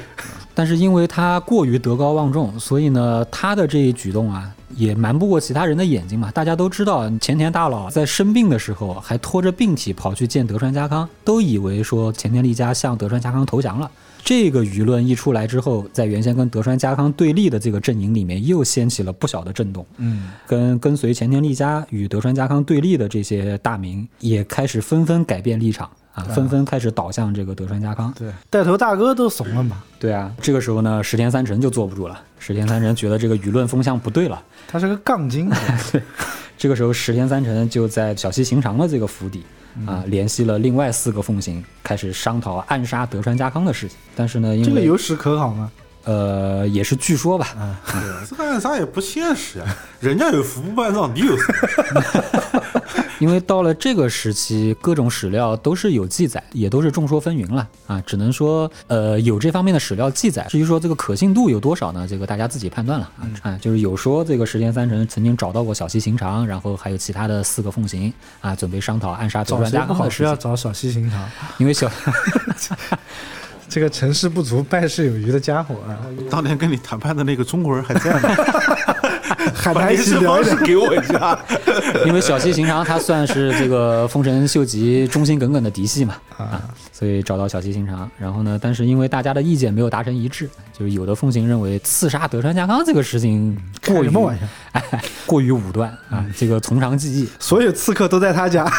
[0.53, 6.31] 但是因为他过于德高望重，所以呢，他的这一举动啊，也瞒不过其他人的眼睛嘛。
[6.31, 13.89] 大家都知道，前田大佬在生病的时候还拖着病体跑去见德川家康，都以为说前田利家向德川家康投降了。
[14.25, 19.85] 这个舆论一出来之后，在原先跟德川家康对立的这个阵营里面，又掀起了不小的震动。
[19.97, 28.11] 嗯，跟跟随前田利家与德川家康对立的这些大名，也开始纷纷改变立场啊，纷纷开始倒向这个德川家康。
[28.17, 32.19] 对，带头大哥都怂了嘛，对啊，这个时候呢，石田三成就坐不住了。
[32.39, 35.51] 石田三成觉得这个舆论风向不对了，他是个杠精。
[35.93, 36.01] 对
[36.57, 39.43] 这个时候石田三成就在小西行长的这个府邸
[39.85, 43.97] 啊，联系了另外四个奉行，开始商讨暗杀德川家康的事情。
[44.15, 45.71] 但是呢，因为这个有史可考吗？
[46.05, 47.49] 呃，也是据说吧，
[47.85, 49.65] 对啊这个暗杀也不现实呀，
[49.99, 51.53] 人家有服部半藏，你有什
[51.93, 52.01] 么？
[53.19, 60.45] 因为到了这个时期，各种史料都是有记载，也都是众说纷纭了啊，只能说呃有这方面的史料记载。
[60.49, 62.05] 至于说这个可信度有多少呢？
[62.07, 63.23] 这个大家自己判断了啊。
[63.41, 70.25] 啊，就是有说这个石田三成曾经找到过小西行长，然后还有其他的四个奉行啊，准备商讨暗杀德找川家谁不好是康的事情。
[70.27, 71.25] 要找小西行长，
[71.57, 71.89] 因为小
[73.75, 75.99] 这个成事不足败事有余的家伙啊，
[76.31, 78.29] 当年跟你谈判的那个中国人还在吗？
[79.53, 80.41] 喊把他一联系方。
[80.41, 81.37] 式给我一下。
[82.07, 86.61] 因为小西行长他算是这个丰臣秀吉忠心耿耿的嫡系嘛啊，
[86.93, 88.09] 所以找到小西行长。
[88.17, 94.45] 然后呢，但是因为大家的意见没有达成一致，就是有的奉行认为刺杀德川家康这个事情过于开什么玩笑？
[94.71, 98.71] 哎，过于武断啊，这个从长计议所有刺客都在他家，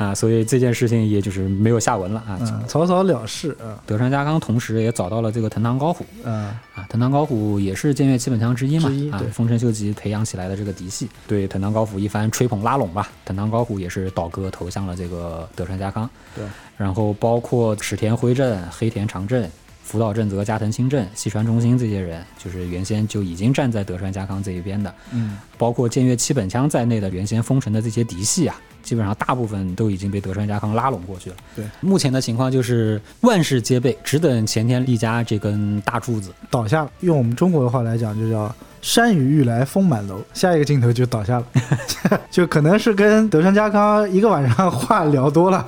[0.00, 2.38] 啊，所以这件事情也就是没有下文了啊。
[2.40, 16.08] 嗯，草草了事啊，德川家康同时也找到了这个藤堂高虎嗯，啊，藤堂高虎也是剑岳七本枪之一嘛啊之一对，丰臣秀吉培养起来的这个嫡系，对藤堂高虎一番吹捧拉拢吧，藤堂高虎也是倒戈投向了这个德川家康。
[16.34, 16.46] 对，
[16.78, 19.46] 然后包括池田辉正、黑田长政、
[19.82, 24.94] 福岛正则、加藤清正、西川忠兴这些人，就是原先就已经站在德川家康这一边的。
[25.12, 28.58] 嗯，包括剑岳七本枪在内的原先封臣的这些嫡系啊，
[28.90, 31.36] 基本上大部分都已经被德川家康拉拢过去了。
[31.54, 36.32] 对，目前的情况就是万事皆备，只等前田利家这根大柱子。
[36.50, 36.90] 倒下了。
[37.02, 40.20] 用我们中国的话来讲，就叫山雨欲来风满楼。
[40.34, 41.46] 下一个镜头就倒下了，
[42.32, 45.64] 就可能是跟德川家康一个晚上话聊多了，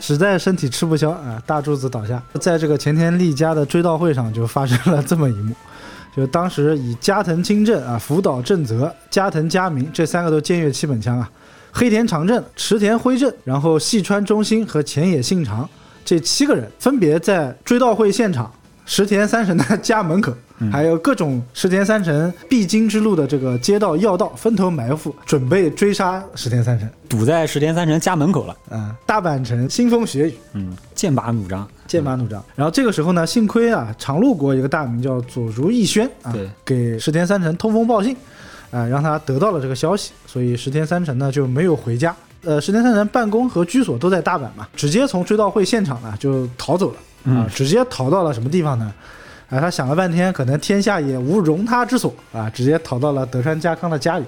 [0.00, 2.20] 实在身体吃不消啊，大柱子倒下。
[2.40, 5.54] 在这个前田利家的追悼会上，就发生了这么一幕。
[6.16, 11.30] 就当时以加藤清正啊、福岛正则、加藤佳明这三个都剑岳七本枪啊，
[11.76, 15.68] 黑田长政、池田辉正，然后细川忠兴和前野信长
[16.04, 18.48] 这七个人分别在追悼会现场、
[18.86, 20.32] 石田三成的家门口，
[20.70, 26.88] 还有各种石田三成必经之路的这个街道要道分头埋伏，准备追杀石田三成。
[27.08, 32.40] 堵在石田三成家门口了，嗯、大阪城腥风血雨，嗯，剑拔弩张，剑拔弩张。
[32.54, 36.32] 然后这个时候呢，幸亏啊，长陆国有个大名叫佐竹义宣啊，
[36.64, 38.16] 给石田三成通风报信，
[38.74, 42.12] 啊、让他得到了这个消息，所以石田三成呢就没有回家。
[42.42, 46.96] 呃，石田三成办公和居所都在大阪嘛，直接从追悼会现场呢就逃走了
[47.32, 48.92] 啊，嗯直接逃到了什么地方呢？
[49.48, 54.24] 啊，他想了半天，可能天下也无容他之所啊，直接逃到了德川家康的家里。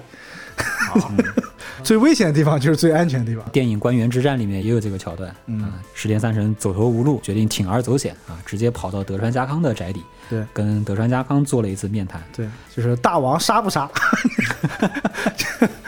[1.83, 3.47] 最危险的地方就是最安全的地方。
[3.51, 12.21] 电影《官员之战》里面也有这个桥段，嗯啊，石田三成走投无路，决定铤而走险啊，直接跑到德川家康的宅邸，对跟德川家康做了一次面谈。
[12.35, 13.89] 对，就是大王杀不杀？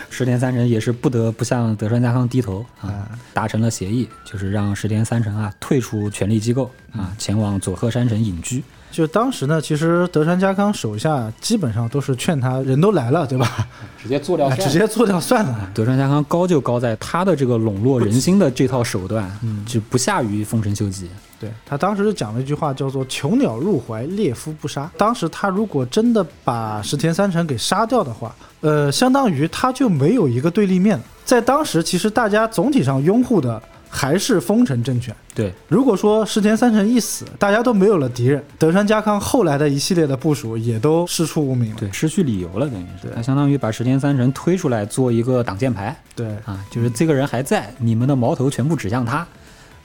[0.10, 8.63] 石田三成也是不得不向德川家康低头啊啊，达成了协议，就是让石田三成啊退出权力机构啊，前往佐贺山城隐居。
[8.91, 13.67] 就当时呢，其实德川家康手下基本上都是劝他，人都来了，对吧？
[14.02, 15.69] 直接做掉啊直接做掉算了。
[15.73, 21.10] 德川家康高就高在他的这个笼络人心的这套手段，嗯就不下于丰臣秀吉。
[21.39, 24.91] 对他当时就讲了一句话，叫做“囚鸟入怀，猎夫不杀”。
[24.97, 31.04] 当时他如果真的把石田三成给杀掉的话，呃，相当于他就没有一个对立面了。
[31.23, 35.13] 在当时，其实大家总体上拥护的还是丰臣政权。
[35.34, 41.78] 对，如果说石田三成一死，大家都没有了敌人，德川家康后来的一系列的部署也都师出无名了。
[41.80, 43.08] 对，失去理由了，等于是。
[43.08, 43.15] 对。
[43.15, 45.95] 他相当于把石田三成推出来做一个挡箭牌。
[46.15, 46.28] 对。
[46.45, 49.25] 啊，就是这个人还在，你们的矛头全部指向他。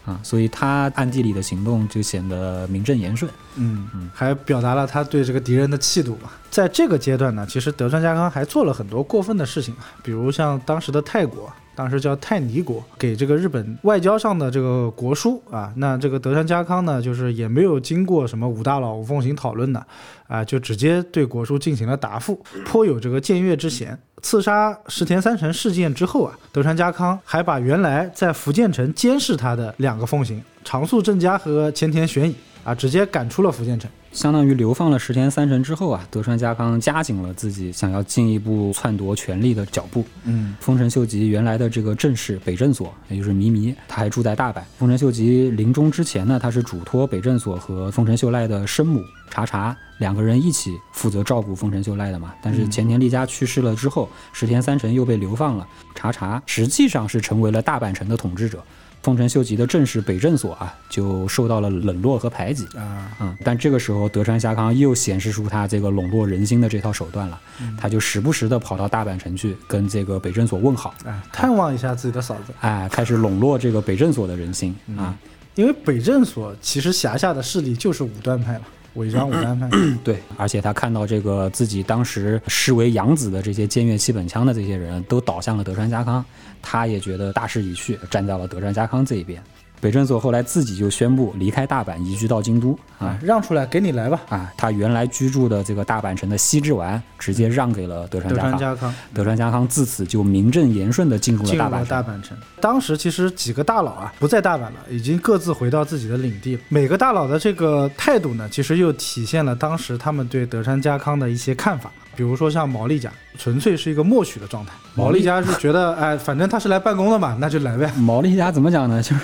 [0.04, 3.30] 啊，所以他暗地里的行动就显得名正言顺。
[3.56, 6.28] 嗯嗯，还表达了他对这个敌人的气度嘛。
[6.50, 19.84] 在这个阶段呢，其实德川家康还做了很多过分的事情啊，比如像当时的泰国，当时叫泰尼国，给这个日本外交上的这个国书啊，那这个德川家康呢，就是也没有经过什么五大佬、五奉行讨论的
[20.28, 23.98] 啊，就直接对国书进行了答复，颇有这个僭越之嫌。
[24.22, 32.34] 刺杀石田三成事件之后啊，德川家康还把原来在福建城监视他的两个奉行长宿正家和前田玄以
[32.64, 33.90] 啊，直接赶出了福建城。
[34.14, 40.06] 相当于流放了十天三成之后啊，德川家康加紧了自己想要进一步篡夺权力的脚步。
[40.24, 44.62] 嗯，丰臣秀吉原来的这个正室北镇所，也就是弥弥，他还住在大阪。
[44.78, 49.02] 丰臣秀吉临终之前呢，他是嘱托北镇所和丰臣秀赖的生母
[49.34, 52.32] 茶茶两个人一起负责照顾丰臣秀赖的嘛。
[52.40, 58.62] 但是前田利家去世了之后，石田三成又被流放了，茶茶实际上是成为了大阪城的统治者。
[59.02, 62.64] 丰臣秀吉的正室北镇所啊，就受到了冷落和排挤。
[62.74, 67.38] 啊，嗯，但这个时候德川家康又显示出他这个笼络人心的这套手段了，
[67.76, 74.74] 他就时不时的跑到大阪城去跟这个北镇所问好，哎，探望一下自己的嫂子，哎，开始笼络这个北镇所的人心。
[74.96, 75.14] 啊。
[75.54, 78.64] 因为北镇所其实辖下的势力就是武断派嘛，
[78.94, 79.68] 伪装武断派。
[80.02, 86.24] 对，而且他看到这个自己当时视为养子的这些兼越七本枪的这些人都倒向了德川家康，
[86.62, 89.42] 他也觉得大势已去，站在了德川家康这一边。
[89.84, 98.94] 北镇所后来自己就宣布离开大阪，移居到京都啊啊，让出来给你来吧，啊，他原来居住的这个大阪城的西之丸直接让给了德川家康。
[99.12, 101.86] 德川家康自此就名正言顺的进入了大阪城。
[101.86, 102.38] 大阪城。
[102.62, 106.62] 当时其实几个大佬啊不在大阪了，已经各自回到自己的领地了。
[106.70, 111.92] 每个大佬的这个态度呢，其实又体现了当时他们对德川家康的一些看法。
[112.16, 114.72] 比如说像毛利家，纯粹是一个默许的状态。
[114.94, 117.90] 毛利家是觉得， 哎，反正他是来办公的嘛， 那就来呗。
[117.98, 119.00] 毛利家怎么讲呢？
[119.02, 119.22] 就是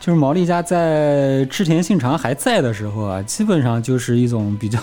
[0.00, 4.78] 就是毛利家在织田信长还在的时候啊，基本上就是一种比较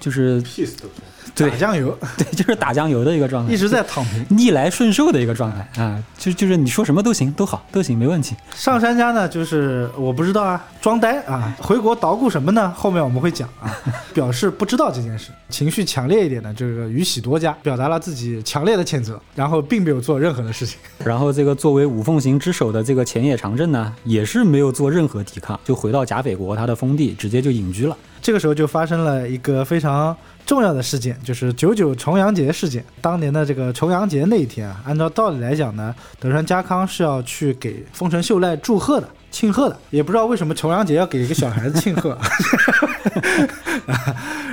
[0.00, 0.94] 就是屁事都不
[1.38, 4.24] 对打酱油， 对，就是打酱油的一个状态，一直在躺平。
[4.36, 8.34] 逆来顺受的一个状态啊，就就是你说什么都行，都好，都行，没问题。
[8.54, 11.56] 上山家呢，就是我不知道啊，装呆啊。
[11.60, 12.72] 回国捣鼓什么呢？
[12.76, 13.74] 后面我们会讲啊，
[14.12, 15.30] 表示不知道这件事。
[15.48, 20.78] 情绪强烈一点的这个宇喜多家表达了自己强烈的谴责，然后并没有做任何的事情。
[21.04, 27.96] 然后这个作为五凤行之首的这个前野长政呢，也是没有做任何抵抗，就回到甲斐国他的封地，直接就隐居了。
[28.20, 30.14] 这个时候就发生了一个非常
[30.48, 32.82] 重要的事件，就是九九重阳节事件。
[33.02, 39.06] 当年的这个重阳节那一天啊，按照道理来讲呢，德川家康是要去给丰臣秀赖祝贺的。
[39.30, 42.16] 庆贺的，也不知道为什么重阳节要给一个小孩子庆贺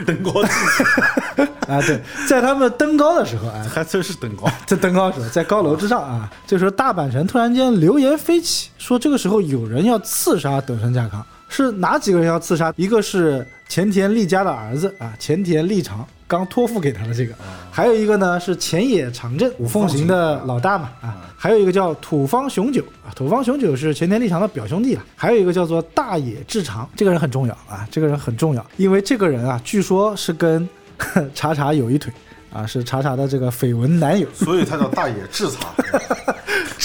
[0.06, 0.50] 登高技
[1.72, 1.82] 啊！
[1.88, 4.52] 对，在他们登高的时候啊，还真是登高。
[4.66, 12.74] 在登高的时候，在高楼之上啊，这时候大阪城突然间流言飞起，说这个时候有人要刺杀德川家康，是哪几个人要刺杀？
[12.76, 17.34] 一个是前田利家的儿子啊，前田利长刚托付给他的这个，
[17.72, 30.68] 还有一个呢是前野长政五奉行的老大嘛啊，还有一个叫土方雄九啊，土方雄九是前田利长的表兄弟啊，还有一个叫做大野志长，这个人很重要啊，这个人很重要，因为这个人啊，据说是跟
[31.34, 32.12] 茶茶有一腿。
[32.54, 35.70] 啊，是茶茶的这个绯闻男友，所以他叫大野智藏。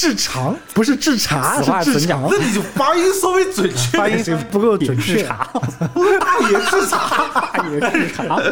[0.01, 0.57] 智长？
[0.73, 2.23] 不是智茶，是智怎讲？
[2.23, 4.25] 长，那你就发音稍微准确发音。
[4.51, 5.23] 不够准确。
[5.25, 8.43] 大野智藏，也是长，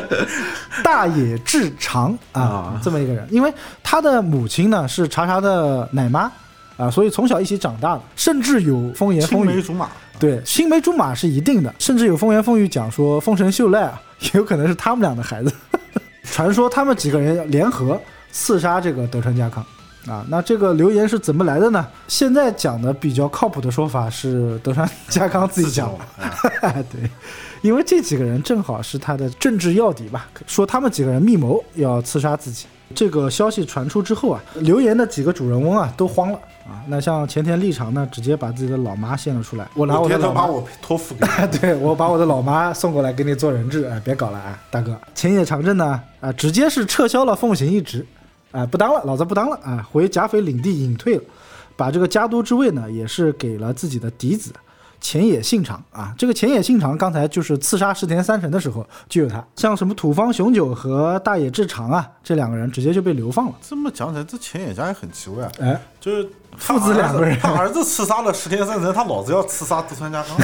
[0.85, 3.51] 大野志长啊啊，这么一个人，因为
[3.83, 6.31] 他的母亲呢是茶茶的奶妈
[6.77, 9.47] 啊，所以从小一起长大的，甚至有风言风语。
[9.47, 15.51] 梅竹马，对，青梅竹马是一定的，甚至有风言风语讲说丰臣秀赖啊， 也有可能是他们俩的孩子。
[16.31, 17.99] 传说他们几个人联合
[18.31, 19.65] 刺杀这个德川家康
[20.07, 20.25] 啊。
[20.29, 21.87] 那这个流言是怎么来的呢？
[22.07, 25.99] 现在讲的比较靠谱的说法是德川家康自己讲的。
[26.63, 27.11] 哎对，
[27.63, 32.67] 因为这几个人正好是他的政治要敌吧，说他们几个人密谋要刺杀自己。
[32.95, 36.81] 这个消息传出之后啊，留言的几个主人翁啊都慌了啊。
[36.87, 44.99] 那像前田利长呢，直接把自己的老妈献了出来，我拿我的老妈天天把我托付给你， 对我把我的老妈送过来给你做人质，哎，别搞了啊，大哥。
[45.15, 48.07] 前野长政呢，啊，直接是撤销了奉行一职，
[48.51, 51.23] 啊，不当了，老子不当了啊，回甲斐领地隐退了，
[51.77, 54.53] 把这个家督之位呢，也是给了自己的嫡子
[55.01, 56.13] 前野信长啊。
[56.19, 63.53] 这个前野信长刚才就是刺杀石田三成的时候就有他，像什么土方雄久和大野志长啊，这两个人直接就被流放了。
[63.61, 70.37] 这么讲起来，这前野家也很奇怪啊，哎，就是父子两个人他儿子刺杀了石田三成，他老子要刺杀德川家康，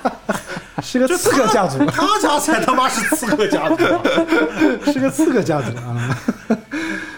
[0.80, 4.00] 是个刺客家族，他家才他妈是刺客家族啊，
[4.90, 6.16] 是个刺客家族啊。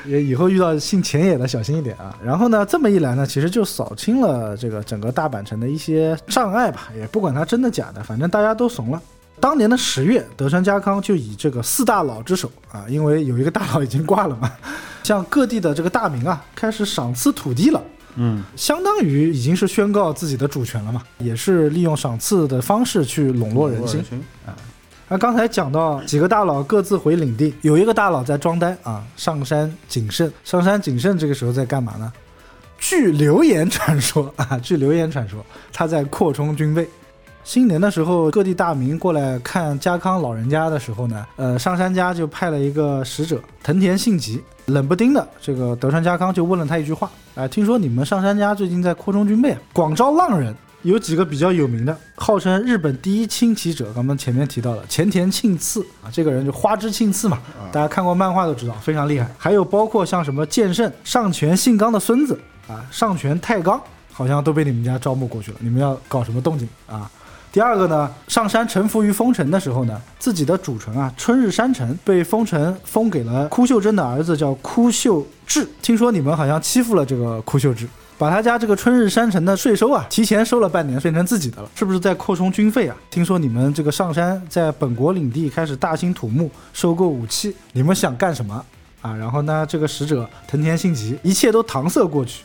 [0.06, 2.16] 也以后遇到姓前野的小心一点啊。
[2.24, 9.00] 然后呢，这么一来呢，其实就扫清了这个整个大阪城的一些障碍吧，也不管它真的假的，反正大家都怂了。
[9.40, 14.52] 当年的十月，德川家康就以这个四大佬之首啊，因为有一个大佬已经挂了嘛，
[15.02, 17.82] 向各地的这个大名啊开始赏赐土地了。
[18.16, 24.04] 嗯，相当于已经是宣告自己的主权了嘛，也是利用赏赐的方式去笼络人心。
[25.12, 30.32] 那刚才讲到几个大佬各自回领地，有一个大佬在装呆啊，上山谨慎。
[30.42, 32.10] 上山谨慎这个时候在干嘛呢？
[32.78, 36.88] 据流言传说啊，据流言传说，他在扩充军备。
[37.44, 50.56] 新年的时候，各地大名过来看家康老人家的时候呢，呃，上山家就派了一个使者藤田信吉，冷不丁的，这个德川家康就问了他一句话：哎、听说你们上山家最近在扩充军备，广招浪人。
[50.82, 57.38] 有几个比较有名的，号称日本第一轻骑者，刚刚前面提到了前田庆次啊，这个人就花之庆次嘛，
[57.70, 59.30] 大家看过漫画都知道，非常厉害。
[59.38, 63.80] 还有包括像什么剑圣上泉信纲的孙子啊，上泉太纲，
[64.12, 67.10] 好像都被你们家招募过去了，你们要搞什么动静啊？
[67.52, 75.68] 第二个呢，上山臣服于丰臣的时候呢，自己的主城啊，春日山城被丰臣封给了枯秀贞的儿子叫枯秀智。
[75.82, 77.86] 听说你们好像欺负了这个枯秀智，
[78.22, 82.94] 把他家这个春日山城的税收啊，提前收了半年，变成自己的了，是不是在扩充军费啊？
[83.10, 88.64] 听说你们这个上山在本国领地开始大兴土木，收购武器，你们想干什么
[89.00, 89.12] 啊？
[89.16, 92.44] 然后呢，这个使者藤田信吉一切都搪塞过去。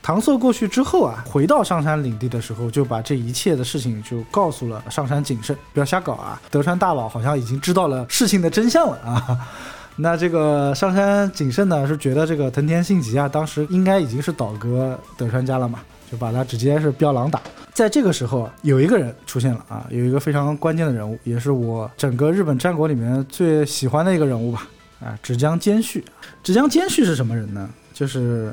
[0.00, 6.40] 搪塞过去之后啊，回到上山领地的时候，就把这一切的事情就告诉了上山谨慎，不要瞎搞啊！
[6.52, 9.48] 德川大佬好像已经知道了事情的真相了啊。
[9.96, 15.80] 那这个上山谨慎呢，是觉得这个藤田信吉啊，当时应该已经是倒戈德川家了嘛，
[16.12, 17.40] 就把他直接是标狼打。
[17.72, 24.68] 在这个时候，有一个人出现了啊，有一个非常关键的人物，也是我整个日本战国里面最喜欢的一个人物吧。
[25.00, 26.04] 啊，直江兼续。
[26.42, 27.68] 直江兼续是什么人呢？
[27.92, 28.52] 就是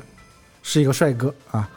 [0.62, 1.68] 是一个帅哥啊，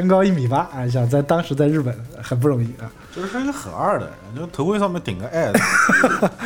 [0.00, 2.90] 身高一米八啊，想在当时在日本很不容易啊。
[3.14, 5.52] 就是一个很二的人，就头盔上面顶个 爱，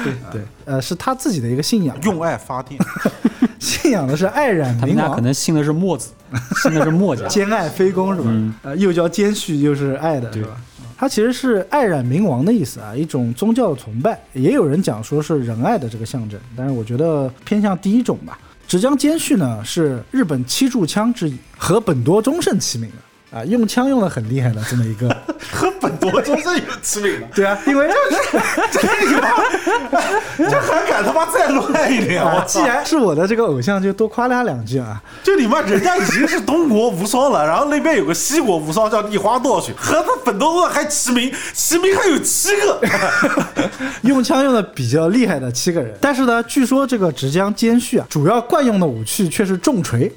[0.03, 2.81] 对对，呃，是他自己的一个信仰，用爱发电。
[3.61, 6.11] 信仰的是爱染冥王他们家可，能信的是墨子，
[6.63, 7.27] 信的是墨家。
[7.31, 8.27] 兼爱非攻是吧？
[8.29, 10.57] 嗯呃，又叫兼续，又是爱的是吧？
[10.99, 14.21] 它其实是爱染冥王的意思啊，一种宗教的崇拜。
[14.33, 18.37] 也有人讲说是仁爱的这个象征，但是我觉得偏向第一种吧。
[18.67, 22.97] 直江兼续呢是日本七柱枪之一，和本多忠胜齐名的
[23.35, 25.09] 啊，用枪用的很厉害的这么一个。
[25.53, 27.89] 和本多忠胜有齐名的，对啊，因为
[28.71, 29.29] 这你妈，
[30.51, 32.23] 这还敢他妈再乱一点！
[32.23, 32.47] 啊我，操！
[32.47, 35.01] 既然是我的这个偶像，就多夸他两句啊。
[35.23, 42.81] 就你妈，人家已经是东国无双了，然后那边有个西国无双叫立花道去，和他本多忠还齐名，齐名还有七个。
[44.03, 50.11] 用枪用的比较厉害的七个人，但是呢，据说这个直江兼续啊，主要惯用的武器却是重锤，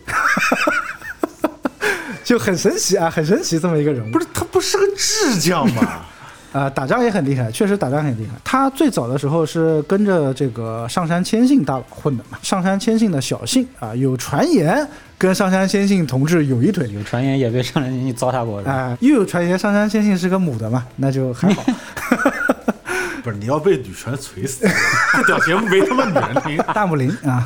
[2.27, 4.11] 就很神奇啊，很神奇这么一个人物。
[4.11, 6.01] 不是他不是个智将吗？
[6.51, 8.33] 啊、打仗也很厉害，确实打仗很厉害。
[8.43, 14.85] 他最早的时候是跟着这个上山谦信大佬混的嘛，上山谦信的小信啊，有传言
[15.17, 16.89] 跟上山谦信同志有一腿。
[16.89, 18.61] 有传言也被上人糟蹋过？
[18.63, 21.63] 啊、又有传言上山谦信是个母的嘛，那就还好。
[23.23, 24.65] 不是，你要被女权锤死！
[25.13, 26.57] 这屌节目没他妈女人听。
[26.73, 27.45] 大木林啊，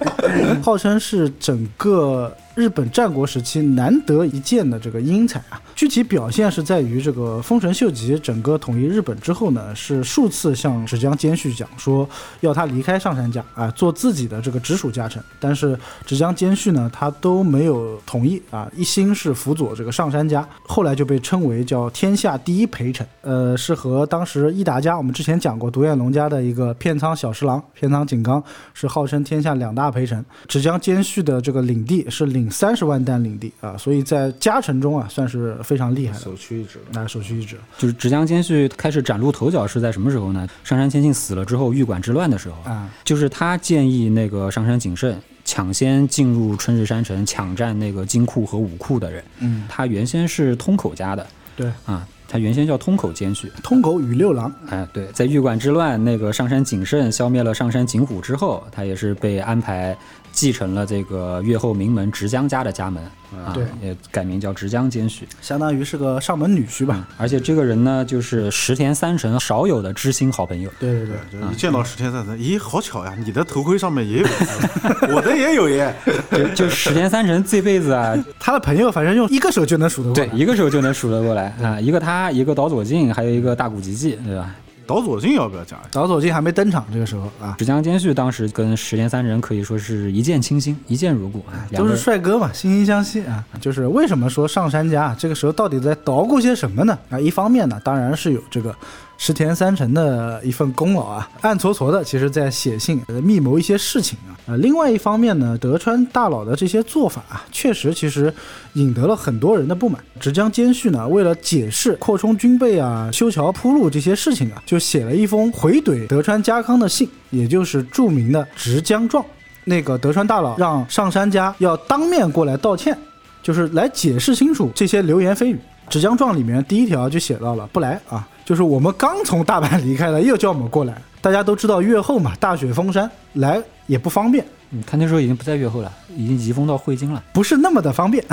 [0.62, 5.60] 号称是整个日本战国时期难得一见的这个英才啊。
[5.74, 12.08] 具体表现是在于这个丰臣秀吉整个统一日本之后呢，是数次向直江兼续讲说
[12.40, 15.22] 要他离开上杉家啊，做自己的这个直属家臣。
[15.38, 20.46] 但是直江兼续呢，他都没有同意啊，一心是辅佐这个上杉家。
[20.66, 28.42] 后来就被称为叫天下第一陪臣，呃，是和当时伊达家我们之前讲过独眼龙家的一个片仓小十郎、片仓景纲
[28.72, 30.24] 是号称天下下两大陪臣。
[30.48, 36.80] 直江兼续的这个领地是领三十万担领地啊，所以在家臣中啊算是非常厉害的，首屈一指。
[36.92, 40.48] 那首屈一指就是直江兼续开始崭露头角是在什么时候呢？
[40.64, 42.90] 上杉谦信死了之后，玉馆之乱的时候，啊。
[43.04, 49.22] 就是他建议那个上杉景胜抢先进入春日山城，抢占那个金库和武库的人。
[49.38, 51.24] 嗯，他原先是通口家的
[51.54, 53.50] 对，啊，他原先叫通口兼续。
[53.62, 59.96] 通口与六郎，哎，对，在玉馆之乱，那个上杉景胜消灭了上杉景虎之后，他也是被安排
[60.36, 65.26] 继承了这个越后名门直江家的家门啊，对也改名叫直江兼续。
[65.40, 67.08] 相当于是个上门女婿吧？
[67.16, 70.70] 而且这个人呢，就是石田三成少有的知心好朋友。
[70.78, 73.14] 对对对，就一见到石田三成，咦，好巧呀！
[73.24, 74.26] 你的头盔上面也有，
[75.16, 75.94] 我的也有耶。
[76.30, 84.54] 就就石田三成这辈子啊， 他的朋友反正用一个手就能数得过对来。，一个手就能数得过来啊，一个他，一个岛左近，还有一个大谷吉继，对吧？
[84.86, 85.88] 岛佐静要不要讲一下？
[85.92, 93.44] 岛佐静还没登场，这个时候啊，芷江兼续当时跟石田三人可以说是一见倾心，一见如故啊，两都是帅哥嘛，惺惺相惜啊。
[93.60, 96.98] 就是为什么说上杉家啊这个时候到底在捣鼓些什么呢？
[97.10, 98.74] 啊，一方面呢，当然是有这个
[99.18, 104.36] 石田三成的一份功劳啊，暗搓搓的，其实在写信呃密谋一些事情啊。
[104.46, 108.32] 呃，另外一方面呢，德川大佬的这些做法啊，确实其实
[108.74, 110.00] 引得了很多人的不满。
[110.20, 119.24] 直江兼续呢，为了解释扩充军备啊、修桥铺路这些事情啊，就写了一封回怼德川家康的信，也就是著名的直江状。
[119.64, 122.96] 那个德川大佬让上杉家要当面过来道歉，
[123.42, 125.58] 就是来解释清楚这些流言蜚语。
[125.88, 130.94] 直江状里面第一条就写到了不来啊，就是我们刚从大阪离开了，又叫我们过来。
[131.20, 137.20] 大家都知道越后嘛，大雪封山，来也不方便，嗯他那时候已经不在越后了，已经移封到汇金了。
[137.32, 138.24] 不是那么的方便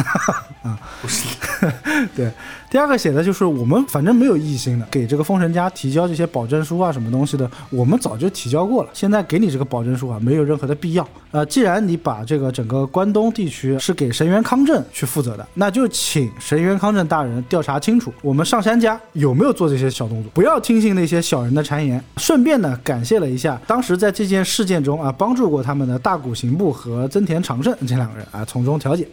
[0.62, 0.80] 啊。
[1.02, 1.26] 不是，
[2.16, 2.32] 对。
[2.74, 8.90] 第二个写的就是我们反正没有异心的，给这个封神家提交这些保证书啊什么东西的，我们早就提交过了。
[8.94, 11.08] 现在给你这个保证书啊，没有任何的必要。
[11.30, 22.04] 呃，既然你把这个整个关东地区是给神原康正去负责的，那就请神原康正大人调查清楚，我们上杉家有没有做这些小动作，不要听信那些小人的谗言。
[22.18, 29.08] 顺便呢，感谢了一下当时在这件事件中啊帮助过他们的大谷行部和增田长盛这两个人啊，从中调解。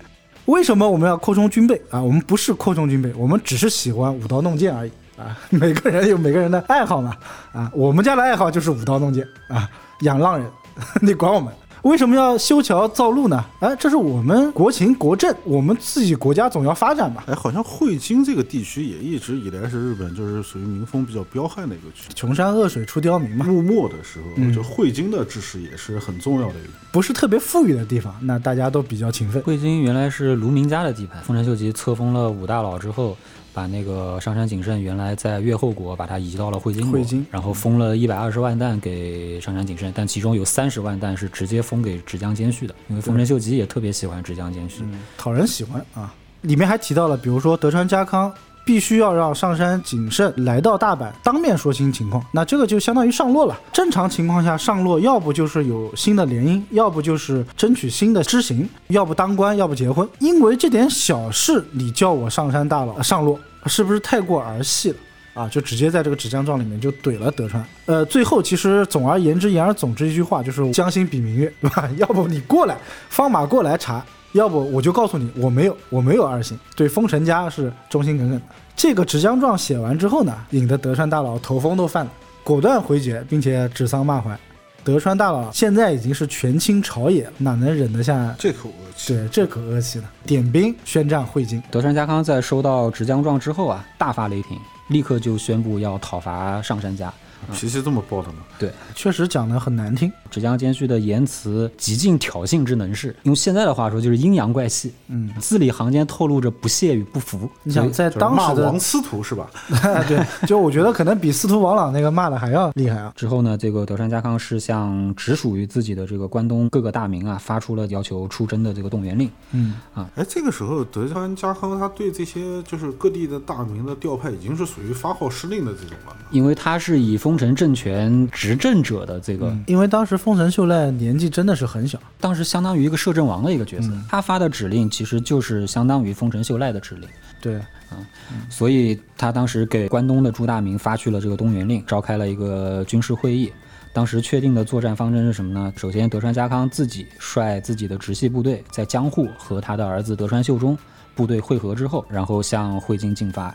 [0.47, 2.03] 为什么我们要扩充军备啊？
[2.03, 5.37] 我们不是扩充军备，我们只是喜欢舞刀弄剑而已啊！
[5.51, 7.17] 每个人有每个人的爱好嘛
[7.53, 7.71] 啊！
[7.75, 9.69] 我们家的爱好就是舞刀弄剑啊，
[10.01, 10.51] 养浪人，
[11.01, 11.53] 你管我们？
[11.83, 13.45] 为什么要修桥造路呢？
[13.61, 17.25] 哎，这是我们国情国政，我们自己国家总要发展吧。
[17.27, 22.11] 哎，好像汇金这个地区也一直以来是日本就是属于民风比较彪悍的一个区。
[22.15, 26.71] 穷山恶水出刁民嘛，幕末的时候，嗯就汇金的知识也是很重要的一个。
[26.93, 29.43] 不是特别富裕的地方，那大家都比较勤奋。
[29.43, 33.17] 汇金原来是卢明家的地盘，丰臣秀吉册封了五大佬之后，
[33.53, 44.83] 把那个上杉景胜原来在越后国，把它移到了汇金国，汇金然后封了一百二十万担给上杉景胜，但其中有三十万担是直接封给直江兼续的，因为丰臣秀吉也特别喜欢直江兼续。
[45.17, 46.15] 讨人喜欢啊。
[46.43, 48.33] 里面还提到了，比如说德川家康
[48.65, 52.25] 必须要让上山谨慎来到大阪，当面说清情况。
[52.33, 53.59] 那这个就相当于上洛了。
[53.73, 60.09] 正常情况下，上洛要不就是有新的联姻，要不就是争取新的知行，要不当官，要不结婚。
[60.19, 64.97] 因为这点小事，你叫我上山大佬上洛，是不是太过儿戏了？
[65.33, 67.65] 啊，就直接在这个纸浆状里面就怼了德川。
[67.87, 71.89] 呃，最后其实总而言之，言而总之一句话就是将心比明月，对吧？
[71.97, 72.77] 要不你过来，
[73.09, 78.45] 放马过来查，要不我就告诉你，我没有，我没有二心，对丰臣家是忠心耿耿的。
[78.77, 82.13] 这个直江状写完之后呢，引得德川大佬头风都犯了，
[82.45, 84.39] 果断回绝，并且指桑骂槐。
[84.83, 89.13] 德川大佬现在已经是权倾朝野，哪能忍得下这口恶气。
[89.13, 90.05] 对这口恶气呢？
[90.25, 91.63] 点兵宣战汇金。
[91.71, 94.59] 德川家康在收到直江状之后啊，大发雷霆，
[94.89, 97.13] 立刻就宣布要讨伐上杉家。
[97.53, 98.39] 脾气这么暴的吗？
[98.59, 107.49] 对确实讲的很难听，直江兼续的言辞极尽挑衅之能事，用现在的话说就是阴阳怪气，嗯，字里行间透露着不屑与不服。
[107.63, 109.51] 你想在当时的骂王司徒是吧？
[110.07, 113.13] 对，就我觉得可能比司徒王朗那个骂的还要厉害啊。
[113.17, 119.31] 之后呢，这个德川家康是向直属于自己的这个关东各个大名啊，发出了要求出征的这个动员令。
[119.53, 126.17] 嗯啊，哎，这个时候德川家康他对这些就是各地的大名的调派已经是属于发号施令的这种了。
[126.31, 137.09] 因为他是以丰丰臣政权执政者的这个，因为当时丰臣秀赖年纪真的是很小，当时相当于一个摄政王的一个角色，嗯他发的指令其实就是相当于丰臣秀赖的指令。
[137.41, 137.55] 对，
[137.93, 138.05] 嗯
[138.49, 143.53] 所以他当时给关东的朱大明发去了这个东原令，召开了一个军事会议。
[143.93, 145.73] 当时确定的作战方针是什么呢？
[145.77, 150.77] 首先，德川家康自己率自己的直系部队在江户和他的儿子德川秀忠
[151.15, 153.55] 部队会合之后，然后向会津进发。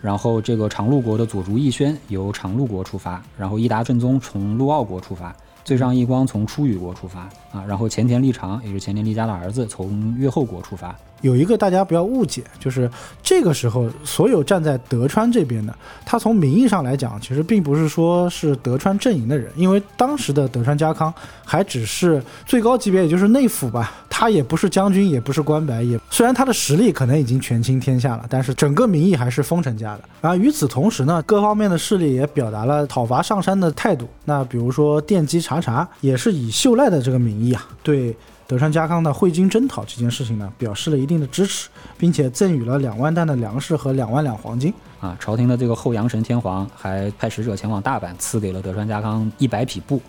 [0.00, 5.34] 然后，这个长陆国的佐竹义宣由长陆国出发，然后伊达正宗从陆奥国出发，
[5.64, 10.96] 最上义光从出羽国出发啊，然后前田利长也是前田利家的儿子从越后国出发。
[11.20, 12.90] 有一个大家不要误解，就是
[13.22, 21.12] 这个时候所有站在德川这边的，他从名义上来讲，其实并不是说是德川阵营的人，因为当时的德川家康
[21.44, 30.00] 还只是最高级别，也就是内府吧，他也不是将军，也不是官白，也虽然他的实力可能已经权倾天下了，但是整个名义还是丰臣家的。
[30.20, 34.08] 然后与此同时呢，各方面的势力也表达了讨伐上山的态度。
[34.24, 38.16] 那比如说电击查查，也是以秀赖的这个名义啊，对。
[38.48, 41.68] 德川家康的汇金征讨这件事情呢，表示了一定的支持，
[41.98, 44.72] 并且赠予了两万担的粮食和两万两黄金。
[45.00, 50.00] 啊，朝廷的这个后阳神天皇还派使者前往大阪，赐给了德川家康一百匹布。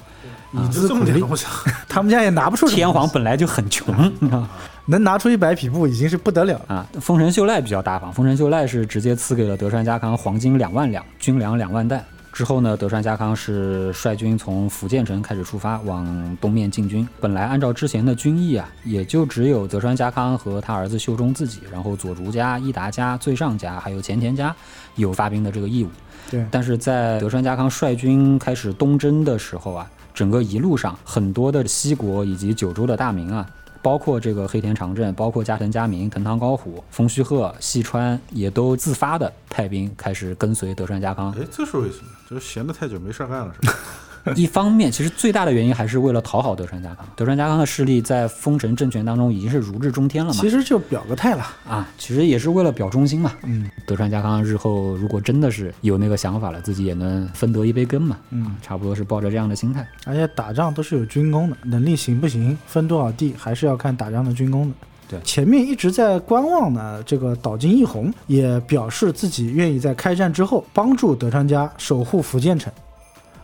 [0.54, 1.46] 以资苦力这么点，东西，
[1.90, 4.50] 他们家也拿不出天皇本来就很穷，你知道吗
[4.86, 6.76] 能拿出一百匹布已经是不得了了。
[6.76, 12.04] 啊，丰臣秀赖比较大方，丰臣秀赖是直接赐给了德川家康黄金两万两，军粮两万担。
[12.32, 17.06] 之后呢，德川家康是率军从福建城开始出发，往东面进军。
[17.20, 24.56] 本来按照之前的军议啊，也就只有德川家康和他儿子秀忠自己，然后佐竹家、伊达家、最上家还有前田家
[24.96, 25.90] 有发兵的这个义务。
[26.32, 33.50] 对，但是在德川家康率军开始东征的时候啊，整个一路上很多的西国以及九州的大名啊，
[33.82, 41.32] 包括这个黑田长政，包括加藤嘉明、藤堂高虎、丰须贺、细川，也都自发的派兵开始跟随德川家康。
[41.40, 42.12] 哎，这是为什么？
[42.30, 43.74] 就是闲的太久没事儿干了，是吧？
[44.36, 47.05] 一方面，其实最大的原因还是为了讨好德川家康。
[47.15, 51.45] 德川家康的势力在丰臣政权当中已经是如日中天了嘛，其实就表个态了。
[51.67, 53.32] 啊，其实也是为了表忠心嘛。
[53.43, 58.17] 嗯德川家康日后如果真的是有那个想法了，自己也能分得一杯羹嘛。
[58.32, 59.88] 嗯，差不多是抱着这样的心态。
[60.05, 64.76] 而且打仗都是有军功的，能力行不行，分多少地，还是要看打仗的军功的。
[65.09, 72.72] 对前面一直在观望呢，这个岛津义弘也表示自己愿意在开战之后帮助德川家守护福建城。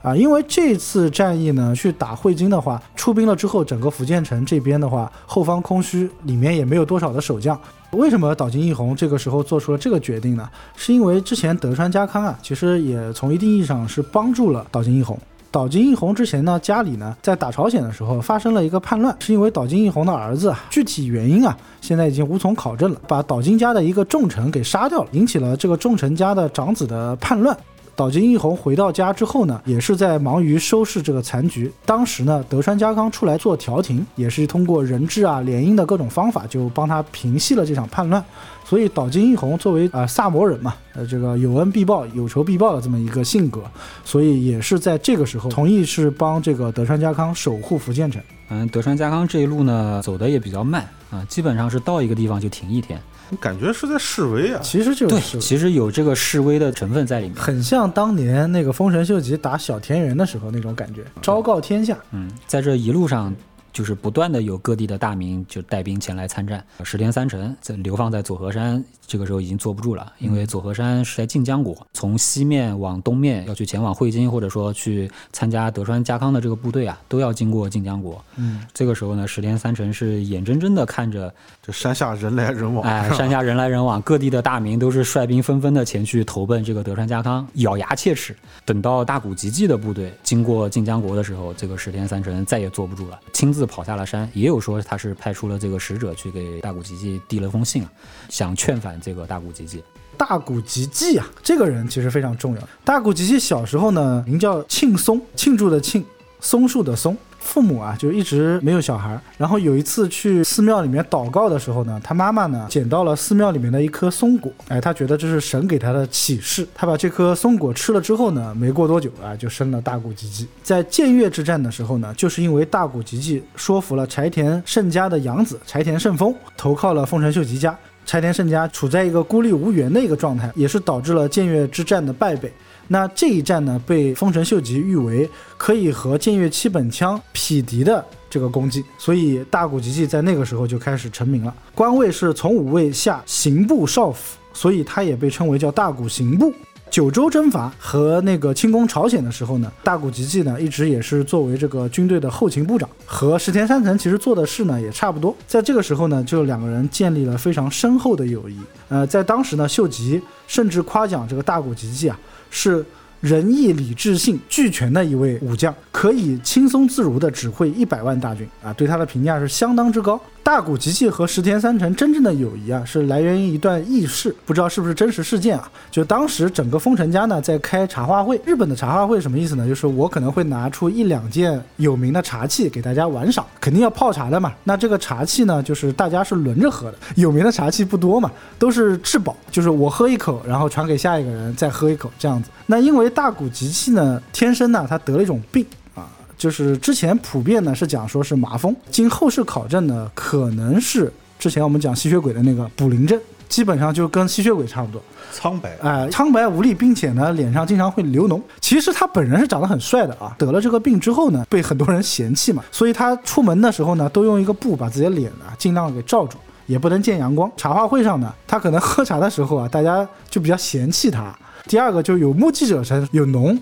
[0.05, 7.59] 啊，因为这次战役呢，去打汇金的话，出兵了之后，整个福建城这边的话，后方空虚，里面也没有多少的守将。
[7.89, 10.47] 为什么岛津义弘这个时候做出了这个决定呢？
[10.75, 15.17] 是因为之前德川家康啊，其实也从一定意义上是帮助了岛津义弘。
[15.49, 27.57] 岛津义弘之前呢，家里呢在打朝鲜的时候发生了一个叛乱，是因为岛津义弘的儿子啊，具体原因啊现在已经无从考证了，把岛津家的一个重臣给杀掉了，引起了这个重臣家的长子的叛乱。
[27.95, 31.71] 岛津义弘回到家之后呢，也是在忙于收拾这个残局。
[31.85, 38.21] 当时呢，德川家康出来做调停，也是通过人质啊、联姻的各种方法，就帮他平息了这场叛乱。
[38.65, 43.61] 所以岛津义弘作为啊、呃萨摩人嘛，呃这个有恩必报、有仇必报的这么一个性格，
[44.03, 48.21] 所以也是在这个时候同意是帮这个德川家康守护福建城。
[48.49, 52.99] 嗯，德川家康这一路呢走的也比较慢啊，基本上是到一个地方就停一天。
[53.39, 54.59] 感觉是在示威啊。
[54.63, 57.35] 其实就对，是其实有这个示威的成分在里面。
[57.35, 61.97] 很像当年那个丰臣秀吉打小田园的时候那种感觉，昭告天下。
[62.11, 63.33] 嗯，在这一路上，
[63.75, 66.63] 就是不断的有各地的大名就带兵前来参战。
[66.81, 78.23] 石田三成在流放在佐和山，这个时候已经坐不住了，因为佐和山是在近江国，从西面往东面要去前往汇金，或者说去参加德川家康的这个部队啊，都要经过近江国。
[78.37, 88.33] 嗯，这个时候呢，石田三成是眼睁睁的看着，这山下人来人往，哎，山下人来人往， 各地的大名都是率兵纷纷的前去投奔这个德川家康，咬牙切齿。
[88.63, 94.29] 等到大谷吉继的部队经过近江国的时候，这个石田三成再也坐不住了，亲自跑下了山。
[94.33, 97.91] 也有说他是派出了这个使者去给大古吉吉递了封信啊，
[98.29, 99.83] 想劝返这个大古吉吉。
[100.17, 102.69] 大古吉吉啊，这个人其实非常重要。
[102.83, 106.05] 大古吉吉小时候呢，名叫庆松，庆祝的庆，
[106.39, 107.17] 松树的松。
[107.45, 109.17] 父母啊，就一直没有小孩。
[109.37, 116.67] 然后有一次去寺庙里面祷告的时候呢，他妈妈呢捡到了寺庙里面的一颗松果，哎，他觉得这是神给他的启示。
[116.73, 120.47] 他把这颗松果吃了之后呢，没过多久啊，就生了大谷吉吉。
[120.63, 127.77] 在建越之战的时候呢，就是因为大谷吉吉说服了柴田胜家的养子柴田胜丰投靠了丰臣秀吉家。
[128.07, 132.53] 柴田胜家处在一个孤立无援的一个状态，也是导致了建越之战的败北。
[132.87, 146.53] 那这一战呢，被丰臣秀吉誉为可以和建越七本枪匹敌的这个功绩，所以大谷吉继在那个时候就开始成名了，官位是从五位下刑部少府，所以他也被称为叫大谷刑部。
[146.91, 155.35] 九州征伐和那个清攻朝鲜的时候呢，大谷吉继呢一直也是作为这个军队的后勤部长，和石田三成其实做的事呢也差不多。
[155.45, 158.57] 在这个时候呢，就两个人建立了非常深厚的友谊。
[158.87, 162.17] 呃，在当时呢，秀吉甚至夸奖这个大谷吉继啊
[162.55, 162.85] 是。
[163.25, 170.21] 仁义礼智信俱全的一位武将，可以轻松自如地指挥一百万大军啊，对他的评价是相当之高。
[170.43, 175.67] 大谷吉继和石田三成真正的友谊啊，是来源于一段轶事，不知道是不是真实事件啊？
[175.89, 179.67] 就当时整个丰臣家呢在开茶话会，日本的茶话会什么意思呢？
[179.67, 184.53] 就是我可能会拿出一两件有名的茶器给大家玩赏，肯定要泡茶的嘛。
[184.65, 192.51] 那这个茶器呢，就是大家是轮着喝的，有名的茶器不多嘛，都是质保，就是我喝一口，然后传给下一个人再喝一口这样子。
[192.67, 196.05] 那因为大谷吉气呢，天生呢他得了一种病啊。
[196.37, 205.01] 就是之前普遍呢是讲说是麻风，经后世考证呢，可能是之前我们讲吸血鬼的那个补灵症，基本上就跟吸血鬼差不多，
[205.31, 208.41] 苍白，哎，苍白无力，并且呢脸上经常会流脓。
[208.59, 217.49] 其实他本人是长得很帅的啊，得了这个病之后呢，被很多人嫌弃嘛，所以他出门的时候呢，都用一个布把自己的脸啊尽量给罩住，也不能见阳光。
[217.55, 221.33] 茶话会上呢，他可能喝茶的时候啊，大家就比较嫌弃他。
[221.67, 223.57] 第二个就有目击者称有脓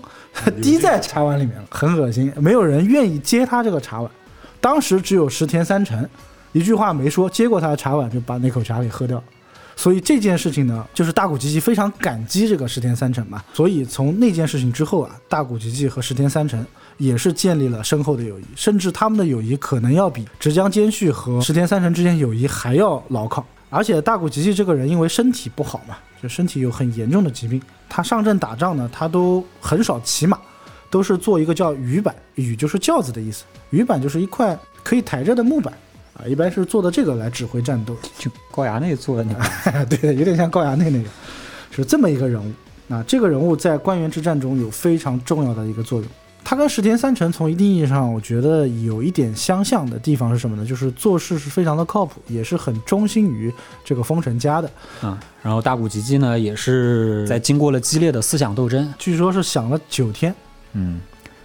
[0.62, 4.10] 滴在茶碗里面了，很恶心，没有人愿意接他这个茶碗。
[4.60, 6.06] 当时只有石田三成，
[6.52, 9.22] 一句话没说，接过他的茶碗就把那口茶给喝掉。
[9.76, 13.42] 所以这件事情呢，就是大谷吉吉非常感激这个石田三成嘛。
[13.52, 16.64] 所以从那件事情之后啊，大谷吉吉和石田三成
[16.96, 23.44] 也是建立了深厚的友谊，甚至他们的友谊可能要比直江兼续和石田三成之间友谊还要牢靠。
[23.74, 27.60] 而且大谷吉继这个人因为身体不好嘛，就身体有很严重的疾病。
[27.88, 30.38] 他上阵打仗呢，他都很少骑马，
[30.88, 35.74] 都是坐一个叫鱼板，鱼就是轿子的意思，鱼板就是一块可以抬着的木板
[36.16, 37.96] 啊，一般是坐的这个来指挥战斗。
[38.16, 39.34] 就高衙内坐的那
[39.72, 41.08] 个， 对，有点像高衙内那个，
[41.72, 42.52] 是这么一个人物。
[42.86, 46.08] 那这个人物在官员之战中有非常重要的一个作用。
[46.44, 50.64] 他跟石田三成从一定意义上，我觉得有一点相像的地方是什么呢？
[50.64, 54.70] 就是做事是非常的靠谱，也是很忠心于这个丰臣家的。
[55.00, 60.34] 啊，然后大谷吉继呢，也是在经过了激烈的思想斗争，据说是想了九天。
[60.74, 61.00] 嗯，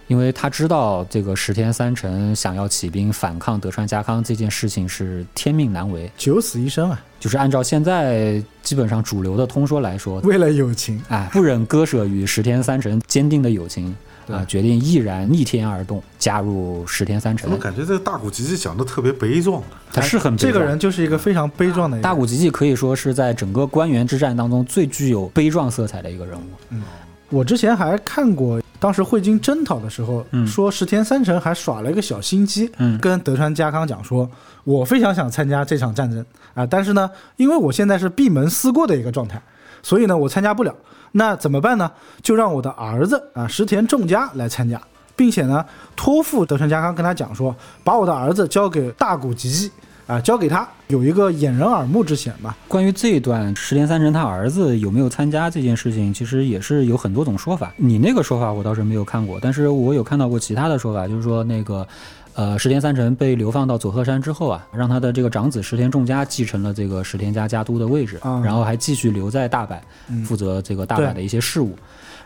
[0.06, 7.02] 因为他知道这个石田三成想要起兵反抗德川家康这件事情是天命难违，九死一生啊！
[7.18, 13.96] 就是按照现在基本上主流的通说来说，为了友情，哎，不忍割舍与石田三成坚定的友情。
[14.32, 14.44] 啊！
[14.46, 17.48] 决定毅然逆天而动，加入石田三成。
[17.48, 19.66] 怎么感觉这个大谷吉吉讲的特别悲壮呢？
[19.92, 22.02] 他是很这个人就是一个非常悲壮的人。
[22.02, 26.42] 大谷吉吉可以说是在整个官员之战当中最具有悲壮色彩的一个人物。
[26.70, 26.82] 嗯，
[27.28, 34.30] 我之前还看过，当时汇金征讨的时候，嗯说石田三成还耍了一个小心机，嗯，跟德川家康讲说，
[34.64, 36.24] 我非常想参加这场战争
[36.54, 39.42] 啊，但是呢，因为我现在是闭门思过的一个状态，
[39.82, 40.74] 所以呢，我参加不了。
[41.12, 41.90] 那怎么办呢？
[42.22, 44.80] 就让我的儿子啊石田重家来参加，
[45.16, 45.64] 并且呢
[45.96, 49.70] 托付德川家康跟他讲说，把我的儿子交给大谷吉继
[50.06, 52.56] 啊，交给他，有一个掩人耳目之嫌吧。
[52.68, 57.72] 关于这一段石田三成他儿子有没有参加这件事情，其实也是有很多种说法。
[57.76, 61.86] 你那个说法我倒是没有看过，但是我有看到过其他的说法，就是说那个。
[62.40, 69.78] 呃，石田三成被流放到佐贺山之后啊，让他的这个长子石田重家继承了这个石田家家督的位置，然后还继续留在大阪，
[70.24, 71.76] 负责这个大阪的一些事务。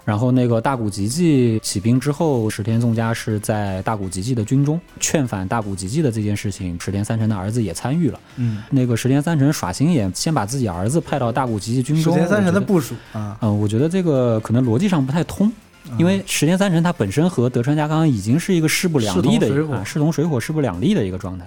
[0.05, 8.21] 然后那个大谷吉继起兵之后，石田重家是在大谷吉继的军中劝返大谷吉继的这件事情，石田三成的儿子也参与了。
[8.37, 12.13] 嗯，那个石田三成耍心眼，先把自己儿子派到大谷吉继军中。
[12.13, 15.53] 石田三成的部署啊，嗯，我觉得这个可能逻辑上不太通。
[15.99, 21.45] 因为石田三成他本身和德川家康已经是一个势不两立的啊，势同水火、势不两立的一个状态，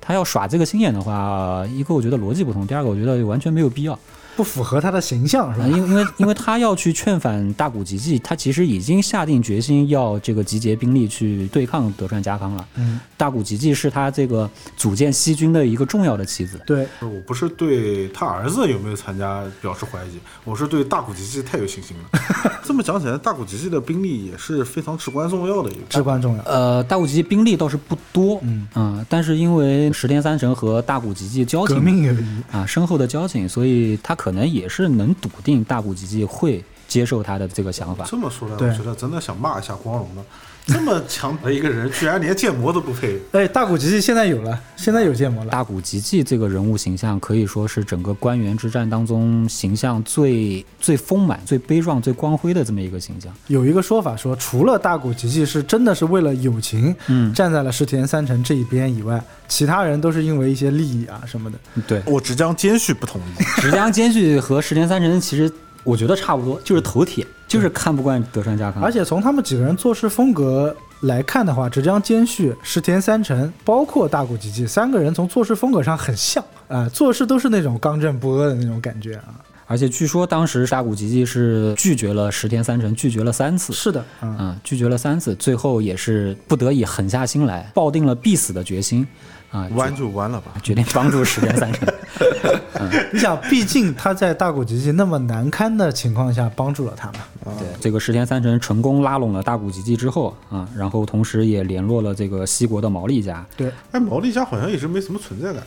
[0.00, 3.98] 他要耍这个心眼的话，一个我觉得逻辑不通，第二个我觉得完全没有必要。
[4.34, 5.66] 不符合他的形象是吧？
[5.66, 12.66] 因为因为因为他要去劝返大谷吉继，他其实已经下定决心要这个集结兵力去对抗德川家康了。
[12.76, 16.58] 嗯，大谷吉继是他这个组建西军的一个重要的棋子。
[16.66, 22.20] 对，我不是对他儿子有没有参加表示怀疑，我是对大谷吉继太有信心了。
[22.64, 25.80] 这么讲起来，大谷吉继的兵力也是非常至关重要的一个。
[25.90, 26.42] 至关重要。
[26.44, 34.16] 呃，大谷吉继兵力倒是不多，嗯啊，但是因为石田三成和大谷吉继交情，革命友谊啊，深厚的交情，所以他。
[34.22, 38.04] 可能也是能笃定大谷吉继会接受他的这个想法。
[38.04, 40.22] 这么说来，我觉得真的想骂一下光荣的。
[40.66, 43.18] 这么强的一个人，居然连建模都不配！
[43.32, 45.50] 哎，大谷吉继现在有了，现在有建模了。
[45.50, 53.32] 大谷吉继这个人物形象可以说是整个官员之战当中形象最最丰满、最悲壮、最光辉的这么一个形象。
[53.48, 61.58] 有一个说法说，除了大谷吉继是真的是为了友情，嗯，站在了石田三成这一边以外，其他人都是因为一些利益啊什么的。
[61.86, 65.52] 对我直江兼续不同意， 直江兼续和石田三成其实。
[65.84, 68.82] 我觉得差不多，就是头铁，就是看不惯德川家康。
[68.82, 79.34] 而且从他们几个人做事风格来看的话，浙江兼续、石田三成，包括大谷吉吉三个人，从做事风格上很像啊、做事都是那种刚正不阿的那种感觉啊。
[79.72, 83.72] 而且据说当时大谷吉吉是拒绝了石田三成，拒绝了三次。
[83.72, 89.08] 是的，嗯，啊、拒绝了三次，最后也是不得已狠下心来，抱定了必死的决心，
[89.50, 90.52] 啊、弯就弯了吧。
[90.62, 91.88] 决定帮助石田三成。
[93.14, 97.20] 你想，毕竟他在大谷吉吉那么难堪的情况下帮助了他嘛。
[97.58, 103.42] 对，这个石田三成成功拉拢了大谷吉吉之后啊，然后同时也联络了这个西国的毛利家。
[103.56, 105.62] 对，哎，毛利家好像一直没什么存在感。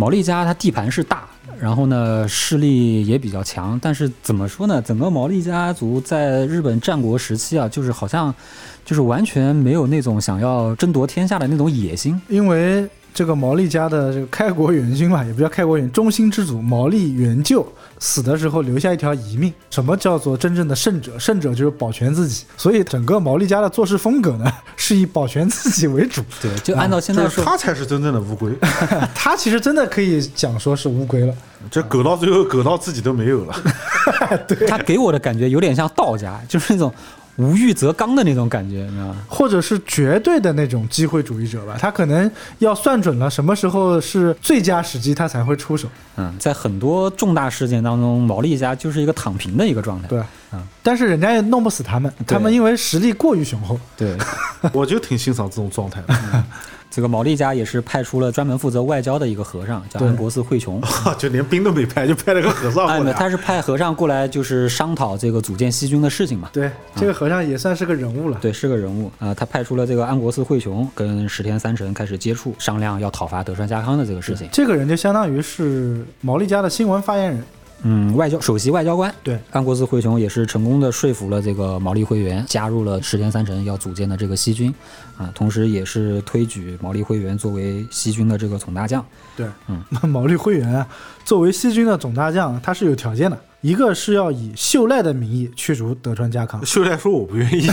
[0.00, 1.28] 毛利家他地盘是大，
[1.60, 4.80] 然后呢势力也比较强，但是怎么说呢？
[4.80, 8.34] 整个毛利家族在日本战国时期啊，就是好像
[8.82, 12.18] 就是完全没有那种想要争夺天下的那种野心。
[12.28, 17.66] 因为这个毛利家的这个开国元勋嘛，也不叫开国元，中兴之主毛利元就
[17.98, 19.52] 死的时候留下一条遗命。
[19.70, 21.18] 什么叫做真正的胜者？
[21.18, 22.44] 胜者就是保全自己。
[22.56, 26.22] 所以整个毛利家的做事风格呢， 是以保全自己为主。
[26.40, 28.52] 对，就按照现在说，就是他才是真正的乌龟，
[29.14, 31.34] 他其实真的可以讲说是乌龟了。
[31.70, 33.54] 这狗到最后狗到自己都没有了。
[34.48, 36.92] 对他给我的感觉有点像道家，就是那种
[37.40, 39.16] 无欲则刚的那种感觉，你知道吗？
[39.26, 45.88] 或者是绝对的那种机会主义者吧，他可能要算准了什么时候是最佳时机，他才会出手。
[46.16, 50.08] 嗯，在很多重大事件当中，毛利家就是一个躺平的一个状态。
[50.08, 50.22] 对，
[50.52, 53.80] 嗯，但是人家也弄不死他们，他们因为实力过于雄厚。
[53.96, 54.16] 对，
[54.74, 56.14] 我就挺欣赏这种状态的。
[56.90, 60.82] 这个毛利家也是派出了专门负责外交的一个和尚，叫安国寺惠琼。
[61.16, 63.12] 就连兵都没派，就派了个和尚过来。
[63.12, 66.50] 他是派和尚过来，就是商讨这个组建西军的事情嘛。
[66.52, 68.36] 对，这个和尚也算是个人物了。
[68.40, 74.48] 对，是个人物啊、他派出了这个安国寺惠琼跟石田三成开始接触，商量要讨伐德川家康的这个事情。
[74.50, 77.44] 这个人就相当于是毛利家的新闻发言人。
[77.82, 84.74] 嗯，外交首席外交官，对，安国寺惠琼也是成功的说服了这个毛利会员加入了石田三成要组建的这个西军，
[85.20, 89.04] 啊，同时也是推举毛利辉元作为西军的这个总大将。
[89.36, 90.86] 对，嗯，毛利辉元啊，
[91.26, 97.70] 作为西军的总大将，他是有条件的，一个是要以秀赖的名义驱逐德川家康，秀赖说我不愿意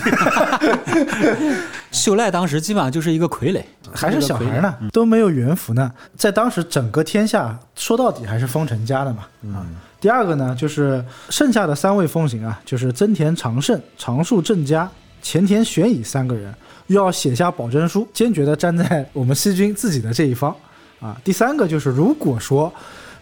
[1.89, 3.62] 秀赖当时基本上就是一个傀儡，
[3.93, 9.26] 还是小孩呢，都没有元服呢，在当时整个天下说到底还是丰臣家的嘛。
[9.54, 9.66] 啊，
[10.02, 14.89] 第二个呢，就是剩下的三位风行啊，就是增田长盛、长树正家、
[15.22, 16.54] 前田玄以三个人，
[16.88, 20.56] 要写下保证书，坚决的站在我们西军自己的这一方。
[21.00, 22.74] 啊，第三个就是如果说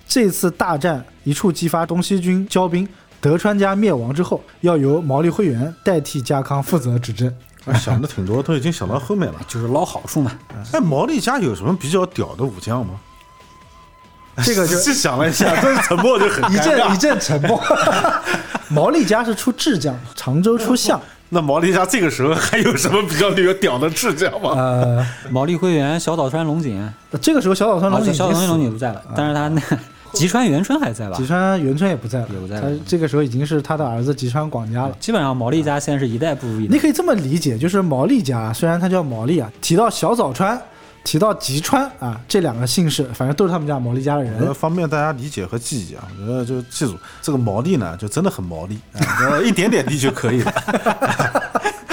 [0.08, 2.88] 这次大战一触即发，东西军交兵。
[3.22, 7.34] 德川家灭亡之后，要由毛利辉元代替家康负责执政。
[7.74, 9.40] 想的挺多，都已经想到后面了。
[9.48, 10.32] 就是捞好处嘛。
[10.72, 13.00] 哎，毛利家有什么比较屌的武将吗？
[14.44, 16.58] 这个就 细想了一下，这沉默就很一。
[16.58, 17.60] 阵一阵沉默。
[18.70, 21.00] 毛利家是出智将，常州出相。
[21.30, 24.52] 那毛利家这个时候还有什么比较有屌的智将吗？
[24.56, 26.88] 呃，毛利辉元、小早川龙井，
[27.20, 29.62] 这个时候小早川啊龙，井小早川龙井不在了，但是他那
[30.14, 31.26] 吉川元春还在吧吉？
[31.26, 34.96] 川元春也不在了，也不在了他这个时候已经是他的儿子吉川广家了。
[35.00, 36.74] 基本上毛利家现在是一代不如一代。
[36.74, 40.62] 你可以这么理解，就是毛利家虽然他叫毛利啊，提到小早川，
[41.06, 44.54] 提到吉川啊，这两个姓氏，反正都是他们家毛利家的，人。
[44.54, 50.52] 方便大家理解和记忆啊，我觉得就记住这个毛利呢，就真的很毛利，啊 一点点利就可以了。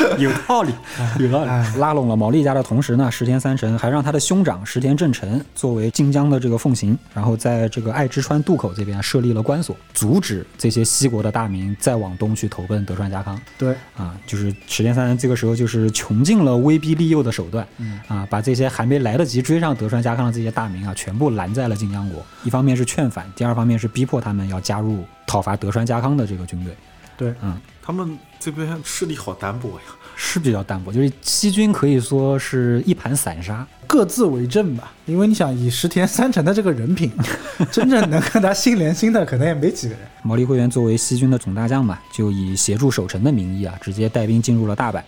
[0.19, 0.73] 有道理，
[1.19, 1.51] 有道理。
[1.79, 13.41] 拉拢了毛利家的同时呢，石田三成还让他的兄长石田正成作为晋江的这个奉行，然后在这个爱知川渡口这边设立了关所，阻止这些西国的大名再往东去投奔德川家康。
[13.59, 17.67] 对，啊，就是石田三成这个时候就是穷尽了威逼利诱的手段，
[18.09, 22.23] 啊，把这些还没来得及追上德川家康的这些大名啊，全部拦在了晋江国。
[22.45, 26.75] 一方面是劝返，第二方面是逼迫他们要加入讨伐德川家康的这个军队。
[27.17, 29.85] 对，嗯，他们这边势力好单薄呀。
[30.15, 33.67] 是比较单薄，就是西军可以说是一盘散沙。
[33.87, 34.93] 各自为政吧。
[35.07, 37.11] 因为你想，以石田三成的这个人品，
[37.73, 40.03] 真正能跟他心连心的，可能也没几个人。
[40.23, 45.03] 毛利辉元作为西军的总大将嘛，就以协助守城的名义啊，直接带兵进入了大阪。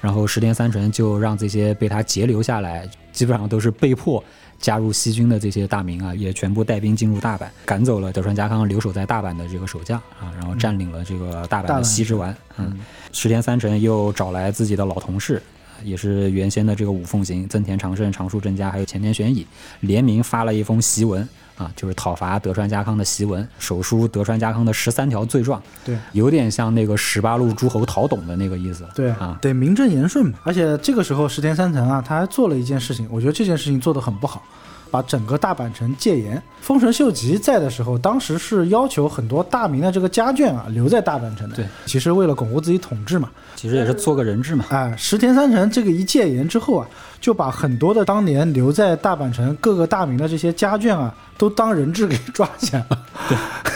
[0.00, 2.86] 然后石田三成就让这些被他截留下来，
[3.18, 4.22] 基本上都是被迫
[4.60, 12.32] 加入西军的这些大名啊，也全部带兵进入大阪，赶走了德川家康留守在大阪的这个守将啊，然后占领了这个大阪的西之丸。
[12.58, 12.78] 嗯，
[13.10, 15.42] 石田三成又找来自己的老同事。
[15.84, 19.44] 也是原先的这个五奉行增田长盛、长树正家，还有前田玄以，
[19.80, 28.84] 联名发了一封檄文，啊，就是讨伐德川家康的檄文，手书德川家康的十三条罪状，对有点像那个十八路诸侯讨董的那个意思。
[28.94, 30.38] 对啊，得名正言顺嘛。
[30.44, 34.42] 而且这个时候石田三成啊，他还做了一件事情，我觉得这件事情做得很不好，
[34.90, 36.40] 把整个大阪城戒严。
[36.60, 41.56] 丰臣秀吉在的时候，当时是要求很多大名的这个家眷啊留在大阪城的。
[41.56, 43.28] 对，其实为了巩固自己统治嘛。
[43.56, 44.64] 其实也是做个人质嘛。
[44.68, 46.86] 哎，石田三成这个一戒严之后啊，
[47.20, 53.02] 就把很多的当年留在大阪城各个大名的这些家眷啊，都当人质给抓起来了。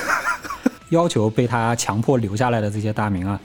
[0.90, 3.40] 要求被他强迫留下来的这些大名啊，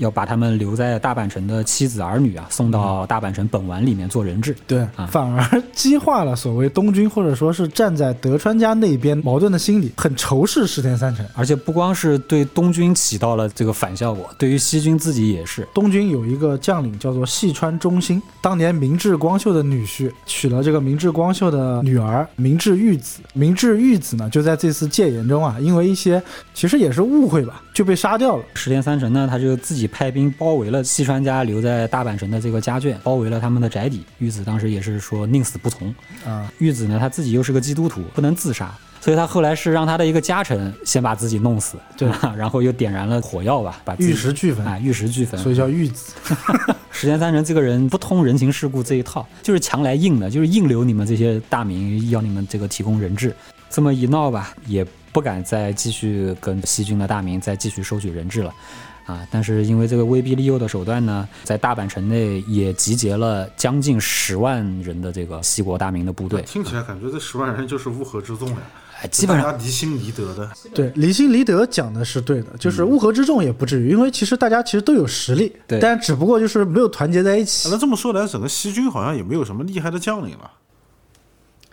[0.00, 4.56] 要把他们留在大阪城的妻子儿女啊送到大阪城本丸里面做人质。
[4.66, 11.24] 对，啊反而激化了所谓东军或者说是站在德川家那边矛盾的心理，很仇视石田三成。
[11.34, 15.68] 而且不光是对东军起到了这个反效果，对于西军自己也是。
[15.74, 23.20] 东军有一个将领叫做细川忠兴，当年明智光秀的女婿，娶了这个明智光秀的女儿明智玉子。
[23.34, 26.22] 明智玉子呢，就在这次戒严中啊，因为一些
[26.54, 28.44] 其实也是误会吧，就被杀掉了。
[28.54, 34.04] 石田三成呢，他就自己派兵包围了西川家留在大阪城的这个家眷，包围了他们的宅邸。
[34.18, 35.94] 玉子当时也是说宁死不从。
[36.24, 45.38] 啊，玉子呢，他自己又是个基督徒，不能自杀，所以他后来是让他的一个家臣先把自己弄死，对吧 然后又点燃了火药吧，把玉石俱焚，啊玉石俱焚。
[45.40, 46.12] 所以叫玉子。
[46.92, 53.34] 石田三成这个人不通人情世故这一套，就是强来硬的，就是硬留你们这些大名，要你们这个提供人质。
[53.70, 58.52] 这么一闹吧，也不敢再继续跟西军的大名再继续收取人质了。
[59.10, 68.56] 啊，但是因为这个威逼利诱的手段呢，在大阪城内也集结了将近十万人的这个西国大名的部队，听起来感觉这十万人就是乌合之众呀，
[69.02, 70.48] 哎，基本上离心离德的。
[70.72, 80.50] 对，离心离德讲的是对的，就是乌合之众也不至于，因为其实大家其实都有实力，对但只不过就是没有团结在一起，那这么说来，整个西军好像也没有什么厉害的将领了，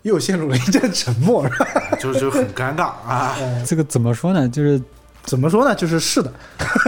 [0.02, 1.48] 又陷入了一阵沉默。
[1.48, 1.68] 是吧
[2.00, 3.36] 就就很尴尬啊。
[3.66, 4.48] 这个怎么说呢？
[4.48, 4.80] 就是
[5.28, 5.76] 怎么说呢？
[5.76, 6.32] 就是是的，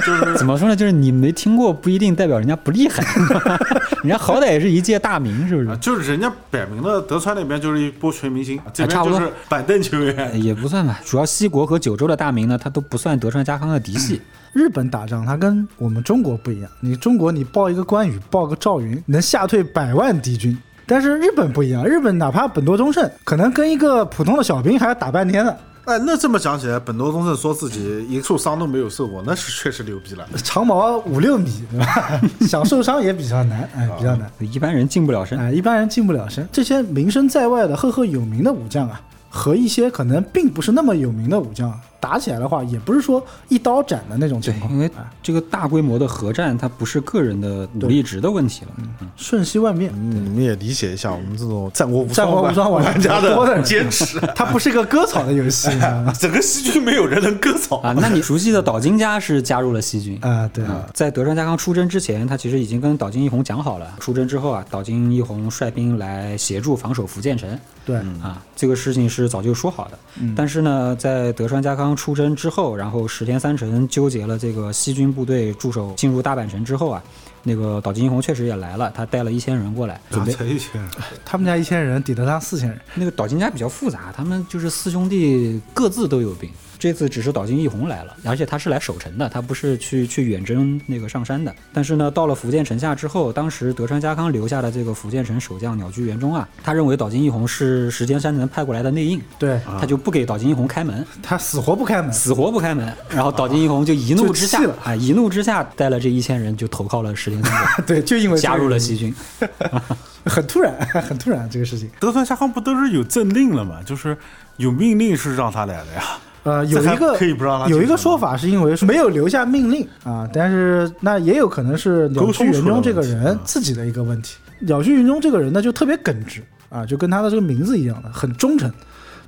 [0.05, 0.75] 就是怎么说呢？
[0.75, 3.03] 就是你没听过不一定代表人家不厉害，
[4.01, 5.79] 人家好歹也是一届大名，是不啊，是？
[5.81, 10.15] 就是人家摆明了德川那边就是一波全明星，这边差不多就是板凳球员。
[10.15, 14.21] 哎也不算吧，主要西国和九州的大名呢，他都不算德川家康的嫡系。
[14.53, 20.57] 日本打仗它跟我们中国不一样，你中国你报一个关羽，报个赵云，能吓退百万敌军。
[20.87, 25.53] 但是日本不一样，日本哪怕本多忠胜，可能跟一个普通的小兵还要打半天呢。
[25.85, 30.27] 哎，那这么讲起来，本多忠胜说自己一处伤都没有受过，那是确实牛逼了。
[30.43, 32.21] 长矛五六米，对吧？
[32.47, 34.31] 想受伤也比较难，哎，比较难。
[34.39, 35.39] 一般人近不了身。
[35.39, 36.47] 哎，一般人近不了身。
[36.51, 41.69] 这些名声在外的赫赫有名的武将啊，和一些可能并不是那么有名的武将
[41.99, 48.71] 打起来的话，也不是说一刀斩的那种情况，因为哎这个大规模的核战，它不是个人的武力值的问题了。
[49.01, 49.91] 嗯瞬息万变。
[49.95, 54.19] 嗯，你们也理解一下我们这种战国无战国无双玩玩家多的人坚持。
[54.33, 55.69] 它不是一个割草的游戏？
[56.17, 60.17] 整个西军没有人能割草啊，那你熟悉的岛津家是加入了西军。
[60.21, 67.59] 啊，对啊，在德川家康出征之前，他其实已经跟岛津义弘讲好了，出征之后啊，岛津义弘率兵来协助防守福建城。
[67.85, 69.99] 对，啊，这个事情是早就说好的。
[70.21, 77.03] 嗯但是呢，在德川家康出征之后，然后石田三成纠结了这个西军部队驻守进入大阪城之后啊，
[77.43, 80.31] 那个岛津义弘确实也来了，他带了一千人过来，准备。
[80.33, 80.89] 才一千人，
[81.25, 86.49] 他们家一千人抵得上四千人，那个岛津家比较复杂，他们就是四兄弟各自都有兵。
[86.79, 91.53] 这次只是岛津义弘来了，而且他是来守城的，他不是去去远征那个上山的。
[91.73, 102.91] 但是呢，到了福建城下之后，当时德川家康留下的这个福建城守将鸟居元忠啊，他认为岛津义弘是石田三能派过来的内应，对他就不给岛津义弘开门，他死活不开门，死活不开门。
[103.09, 109.13] 然后岛津义弘就一怒之下啊，一怒之下带了这一千人就投靠了石田三成， 对，就因为加入了西军。
[110.25, 111.89] 很突然，很突然这个事情。
[111.99, 113.81] 德川家康不都是有政令了吗？
[113.85, 114.15] 就是
[114.57, 116.03] 有命令是让他来的呀。
[116.43, 124.37] 呃，有一个可以不让他有一个说法是因为没有留下命令啊，但是那也有可能是鸟居云中这个人自己的一个问题。
[124.59, 128.71] 鸟居云中这个人呢，就特别耿直啊，就跟他的这个名字一样的，很忠诚。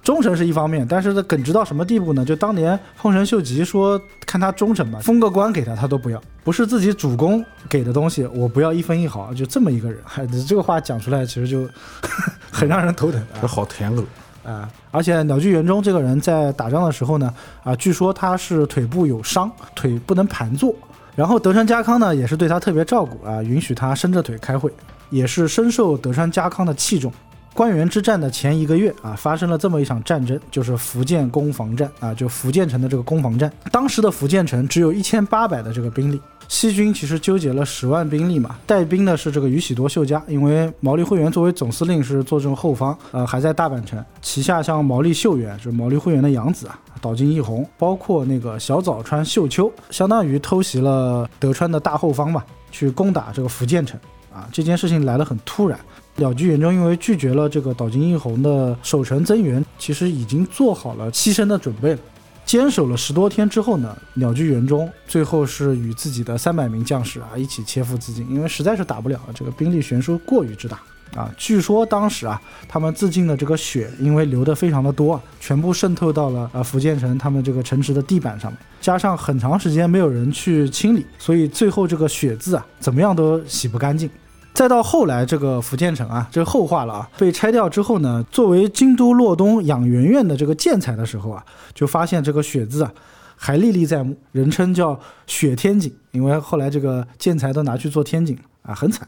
[0.03, 2.25] 忠诚是一方面，但是呢，耿直到什么地步呢？
[2.25, 9.99] 就当年丰臣秀吉说看他忠诚吧，封个官给他，他都不要，不是自己主公给的东西，我不要一分一毫，就这么一个人。
[10.03, 11.69] 嗨，这个话讲出来，其实就
[12.51, 13.47] 很让人头疼啊这。
[13.47, 14.03] 好舔狗，
[14.43, 17.33] 啊、而且鸟居元忠这个人在打仗的时候呢，
[17.63, 20.73] 啊、据说他是腿部有伤，腿不能盘坐。
[21.15, 24.71] 然后德川家康呢，也是对他特别照顾啊，允许他伸着腿开会，
[25.09, 27.11] 也是深受德川家康的器重。
[27.53, 33.51] 关原之战的前一个月啊，发生了这么一场战争，就是福建攻防战啊，就福建城的这个攻防战。
[33.71, 36.19] 当时的福建城只有一千八百的这个兵力，
[36.51, 53.97] 西军其实纠结了十万兵力嘛，带兵的是这个宇喜多秀家，因为毛利会元作为总司令是坐镇后方，呃，还在大阪城，旗下像毛利秀元，就是毛利会元的养子啊，岛津义弘，包括那个小早川秀秋，相当于偷袭了德川的大后方嘛，去攻打这个福建城
[54.29, 55.79] 啊，这件事情来得很突然。
[56.17, 61.99] 鸟居元忠因为拒绝了这个岛津义弘的守城增援，其实已经做好了牺牲的准备了。
[62.45, 70.79] 坚守了十多天之后呢，鸟居元忠最后是与自己的三百名将士啊一起切腹自尽，因为实在是打不了了，这个兵力悬殊过于之大
[71.15, 71.31] 啊。
[71.37, 84.09] 据说当时啊，他们自尽的这个血，因为流的非常的多啊，全部渗透到了呃福建城他们这个城池的地板上面，加上很长时间没有人去清理，所以最后这个血渍啊，怎么样都洗不干净。
[84.53, 91.43] 再到后来，这个福建城啊，这后话了啊，被拆掉之后呢，作为京都洛东养元院的这个建材的时候啊，
[91.73, 92.93] 就发现这个血字啊
[93.35, 99.07] 还历历在目，人称叫雪天井，因为后来这个建材都拿去做天井啊，很惨。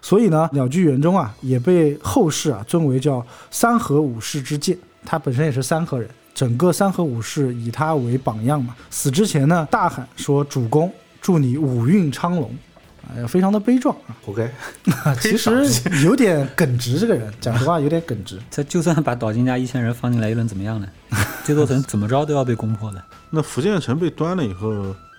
[0.00, 8.74] 所以呢，鸟居元忠啊也被后世啊尊为叫三河武士之剑，他本身也是三河人，整个三河武士以他为榜样嘛。
[8.90, 12.50] 死之前呢，大喊说：“主公，祝你武运昌隆。”
[13.14, 14.50] 哎呀，非常的悲壮啊！OK。
[15.20, 15.50] 其实
[16.04, 18.38] 有点耿直，这个人讲实话有点耿直。
[18.50, 20.86] 这就算把岛津家一千人放进来，又能怎么样呢？
[21.44, 23.02] 这座城怎么着都要被攻破的。
[23.30, 24.70] 那福建城被端了以后，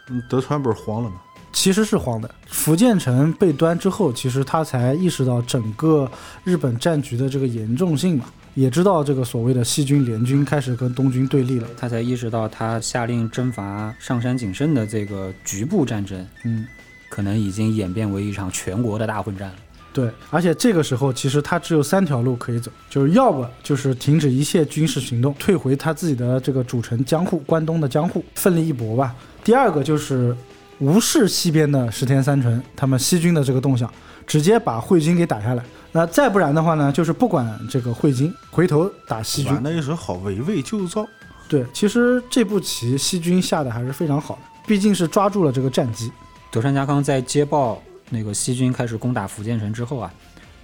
[0.10, 1.16] 嗯德川不是慌了吗？
[1.52, 2.30] 其实是慌的。
[2.46, 6.10] 福建城被端之后，其实他才意识到整个
[6.44, 11.68] 日本战局的这个严重性嘛，也知道这个所谓的西军联军开始跟东军对立了。
[11.76, 16.68] 他才意识到，他下令征伐上山景胜的这个局部战争，嗯，
[17.10, 19.56] 可能已经演变为一场全国的大混战了。
[19.92, 29.14] 对，而且这个时候其实他只有三条路可以走，就是要不就是停止一切军事行动，退回他自己的这个主城江户，关东的江户，奋力一搏吧。
[29.44, 30.34] 第二个就是
[30.78, 33.92] 无视西边的石田三成他们西军的这个动向，
[34.28, 35.64] 直接把汇金给打下来。
[35.92, 39.64] 那再不然的话呢，就是不管这个汇金，回头打西军玩。
[39.64, 41.06] 的一手好，围魏救赵。
[41.48, 46.12] 对，其实这步棋西军下的还是非常好的，毕竟是抓住了这个战机。
[46.52, 50.14] 德川家康在接报那个西军开始攻打福建城之后啊，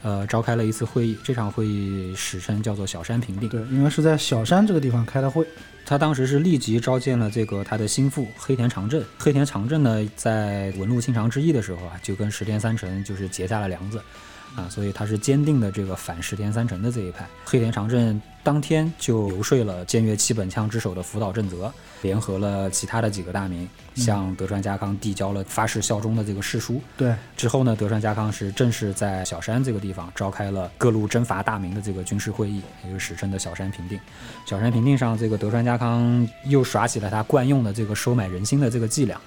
[0.01, 3.47] 呃，召开了一次会议，这场会议史称叫做小山平定。
[3.47, 5.45] 对，因为是在小山这个地方开的会。
[5.87, 9.03] 他当时是立即召见了这个他的心腹黑田长政。
[9.19, 14.01] 黑田长政呢，在文禄清长之役的时候啊，就跟石田三成就是结下了梁子，
[14.55, 17.27] 啊，所以他是坚定的这个反石田三成的这一派。
[17.45, 21.73] 黑田长政当天就游说了兼越七本枪之首的福岛正则，
[22.03, 26.79] 联合了其他的几个大名，向德川家康递交了发誓效忠的这个誓书。
[26.95, 33.99] 对，之后呢，德川家康是正式在小山这个地方召开了各路征伐大名的这个军事会议，也就是史称的小山平定。
[34.45, 39.19] 小山平定上，这个德川家康又耍起了他惯用的这个收买人心的这个伎俩，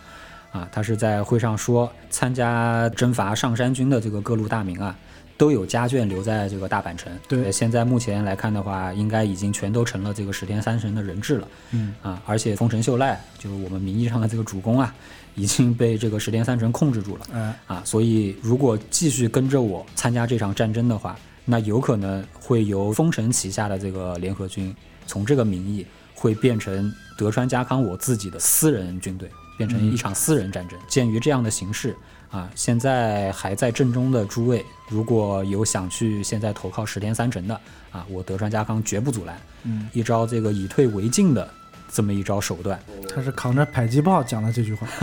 [0.52, 4.96] 啊，他是在会上说，参加征伐上山军的这个各路大名啊，
[5.38, 7.10] 都有家眷留在这个大阪城。
[7.28, 11.48] 对呃现在目前来看的话，应该已经全都成了这个石田三神的人质了。
[11.70, 14.92] 嗯啊，而且丰臣秀赖就是我们名义上的这个主公啊，
[15.36, 17.26] 已经被这个石田三神控制住了。
[17.32, 24.74] 嗯、啊，所以如果继续跟着我参加这场战争的话，那有可能会由丰臣旗下的这个联合军，
[25.06, 30.78] 从这个名义会变成德川家康我自己的私人军队，变成一场私人战争。
[30.88, 31.96] 鉴于这样的形势
[32.30, 37.58] 啊，现在还在阵中的诸位，如果有想去现在投靠十天三成的
[37.90, 39.40] 啊，我德川家康绝不阻拦。
[39.64, 41.48] 嗯，一招这个以退为进的
[41.90, 42.78] 这么一招手段
[43.12, 44.86] 他是扛着迫击炮讲的这句话。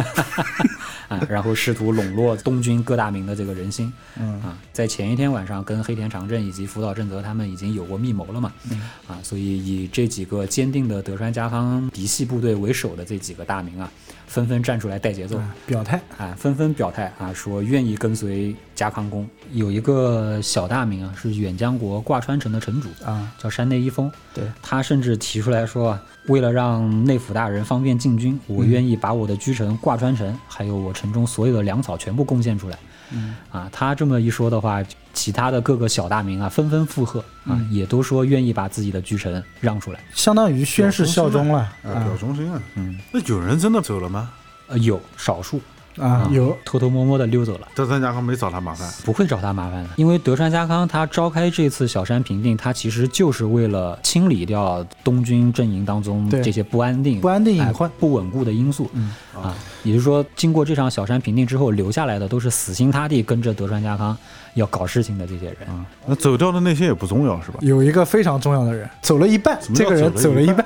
[1.08, 3.94] 啊，然后试图笼络东军各大名的这个人心。
[4.20, 13.92] 嗯啊，在前一天晚上跟黑田长政以及福岛正则他们已经有过密谋了嘛，嗯啊，所以以这几个坚定的德川家康嫡系部队为首的这几个大名啊，
[14.28, 16.00] 纷纷站出来带节奏，啊表态。
[16.18, 19.28] 啊，纷纷表态啊，说愿意跟随嘉康公。
[19.52, 32.78] 有一个小大名啊，是远江国挂川城的城主，啊，叫山内一丰，对，他甚至提出来说啊，为了让内府大人方便进军，我愿意把我的居城挂川城，还有我城中所有的粮草全部贡献出来。
[33.12, 34.84] 嗯啊，他这么一说的话，
[35.14, 40.00] 其他的各个小大名啊纷纷附和啊，也都说愿意把自己的巨臣让出来。
[40.14, 42.62] 相当于宣誓效忠了啊，表啊忠心啊。
[42.76, 44.32] 嗯，那有人真的走了吗？
[44.68, 45.62] 呃，有少数
[45.98, 47.68] 啊，有偷偷摸摸的溜走了。
[47.74, 57.90] 德川家康没找他麻烦，不会找他麻烦的，因为德川家康他召开这次小山平定，他其实就是为了清理掉东军阵营当中这些不安定、不安定隐哎患。
[57.98, 58.90] 不稳固的因素。
[58.94, 64.18] 嗯啊，也就是说，经过这场小山平定之后，留下来的都是死心塌地跟着德川家康
[64.56, 65.68] 要搞事情的这些人。
[65.68, 67.60] 啊，那走掉的那些也不重要是吧？
[67.62, 70.66] 有一个非常重要的人走了一半，这个人走了一半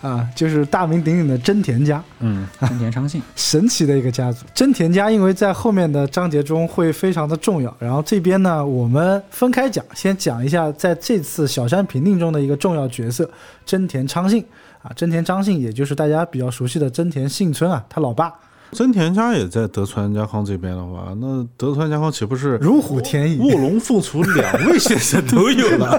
[0.00, 4.46] 啊，就是大名鼎鼎的真田家，嗯，真田昌信， 神奇的一个家族。
[4.54, 13.28] 真田家因为在后面的章节中会非常的重要，然后这边呢我们分开讲，先讲一下在这次小山平定中的一个重要角色
[13.66, 14.44] 真田昌信
[14.82, 18.32] 啊，真田昌信也就是大家比较熟悉的真田幸村啊，他老爸
[18.72, 23.38] 真田家也在德川家康这边的话，那德川家康岂不是如虎添翼。
[23.38, 25.98] 卧龙凤雏两位先生都有了，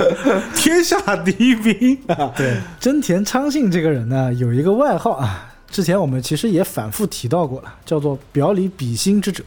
[0.56, 2.32] 天下第一兵啊！
[2.36, 9.44] 对，真田昌信这个人呢，有一个外号啊，之前我们其实也反复提到过了，叫做“表里比心之者”。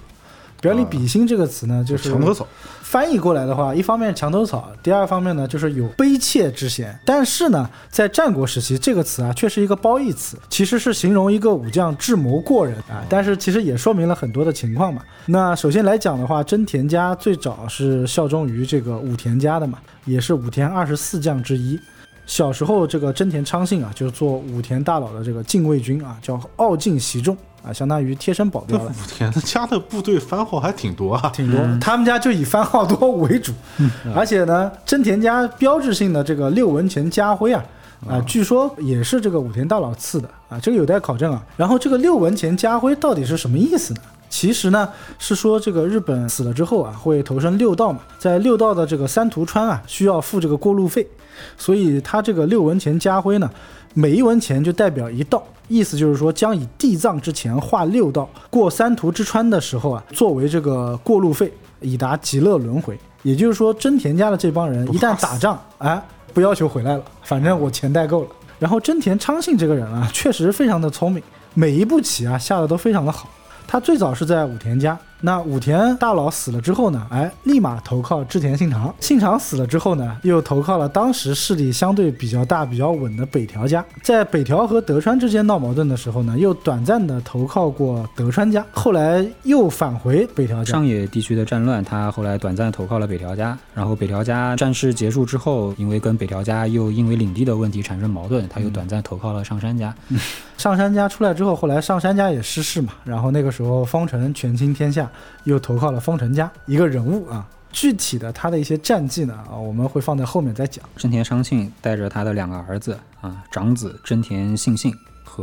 [0.61, 2.45] 表里比心这个词呢，就是墙头草，
[2.89, 6.99] 翻译过来的话，一方面墙头草，第二方面呢就是有悲切之嫌。
[7.05, 13.05] 但是呢，在战国时期，这个词啊却是一个褒义词，其实是形容一个武将智谋过人啊。
[13.07, 15.03] 但是其实也说明了很多的情况嘛。
[15.27, 21.79] 那首先来讲的话，真田家最早是效忠于这个武田家的嘛，也是武田二十四将之一。
[22.25, 28.86] 小时候，这个真田昌信啊，就做武田大佬的这个禁卫军啊，叫奥进袭众啊，相当于贴身保镖了。
[28.86, 33.51] 武田家的部队番号还挺多啊，挺多，他们家就以番号多为主，
[34.16, 37.64] 而且呢，真田家标志性的这个六文钱家徽啊，
[38.07, 41.43] 啊，据说也是这个武田大佬赐的啊，这个有待考证啊。
[41.57, 44.01] 然后这个六文钱家徽到底是什么意思呢？
[44.30, 51.05] 其实呢，是说这个日本死了之后啊，会投身六道嘛，在六道的这个三途川啊，需要付这个过路费，
[51.57, 53.49] 所以他这个六文钱家徽呢，
[53.93, 61.51] 每一文钱就代表一道，意思就是说将以地藏之钱划六道，过三途之川的时候啊，作为这个过路费，
[61.82, 62.97] 以达极乐轮回。
[63.21, 66.01] 也就是说，真田家的这帮人一旦打仗，哎，
[66.34, 68.30] 不要求回来了，反正我钱带够了。
[68.59, 71.21] 然后真田昌信这个人啊，确实非常的聪明，
[71.53, 73.27] 每一步棋啊下的都非常的好。
[73.72, 78.91] 他最早是在武田家，那武田大佬死了之后呢，哎，立马投靠织田信长。
[78.99, 83.86] 信长死了之后呢，又投靠了当时势力相对比较大、比较稳的北条家。
[84.01, 90.72] 在北条和德川之间闹矛盾的时候呢，又短暂的投靠过德川家，后来又返回北条家。
[90.72, 99.93] 上野地区的战乱，他后来短暂投靠了北条家，然后北条家战事结束之后，因为跟北条家又因为领地的问题产生矛盾，他又短暂投靠了上杉家。
[100.60, 105.10] 上杉家出来之后，后来上杉家也失势嘛，然后那个时候方城权倾天下，
[105.45, 107.47] 又投靠了方城家一个人物啊。
[107.72, 110.84] 具体的他的一些战绩呢，啊，我们会放在后面再讲。
[110.97, 114.93] 真田昌信带着他的两个儿子啊，长子真田信信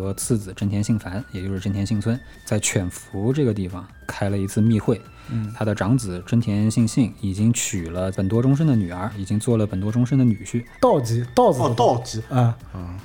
[0.00, 5.00] 和次子真田信繁，也就是真田信村，在犬伏这个地方开了一次密会。
[5.28, 10.64] 嗯，他的长子真田信信已经娶了本多忠胜的女儿，已经做了本多忠胜的女婿。
[10.80, 12.56] 道吉道子哦，道吉啊，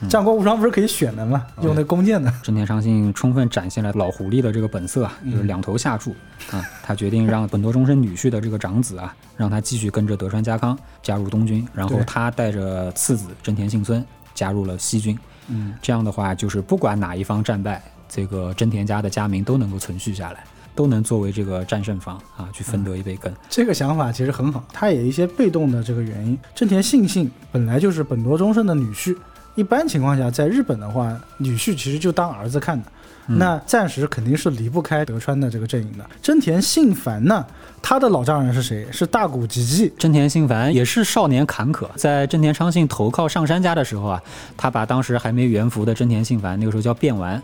[0.07, 1.47] 战国无双不是可以选的吗？
[1.63, 2.31] 用那弓箭的。
[2.43, 6.11] 真田昌信充分展现了老狐狸的这个本色啊，就是两头下注
[6.51, 6.63] 啊。
[6.83, 15.17] 他决定让本多忠胜女婿的这个长子啊，让他继续跟着德川家康加入东军，然后他带着次子真田幸村加入了西军。
[15.47, 20.43] 嗯，这样的话，就是不管哪一方战败，这个真田家的家名都能够存续下来，
[20.75, 23.33] 都能作为这个战胜方啊去分得一杯羹。
[23.49, 26.37] 这个想法其实很好，他也一些被动的这个原因。
[26.55, 29.15] 真田信信本来就是本多忠胜的女婿，
[29.55, 32.85] 一般情况下，在日本的话，女婿其实就当儿子看的。
[33.27, 36.03] 那暂时肯定是离不开德川的这个阵营的。
[36.21, 37.45] 真田信繁呢，
[37.81, 38.85] 他的老丈人是谁？
[38.91, 39.93] 是大谷吉继。
[39.97, 44.21] 真田信繁也是少年坎坷，在真田昌信投靠上杉家的时候啊，
[44.57, 47.41] 他把当时还没元服的真田信繁，那个时候叫变丸，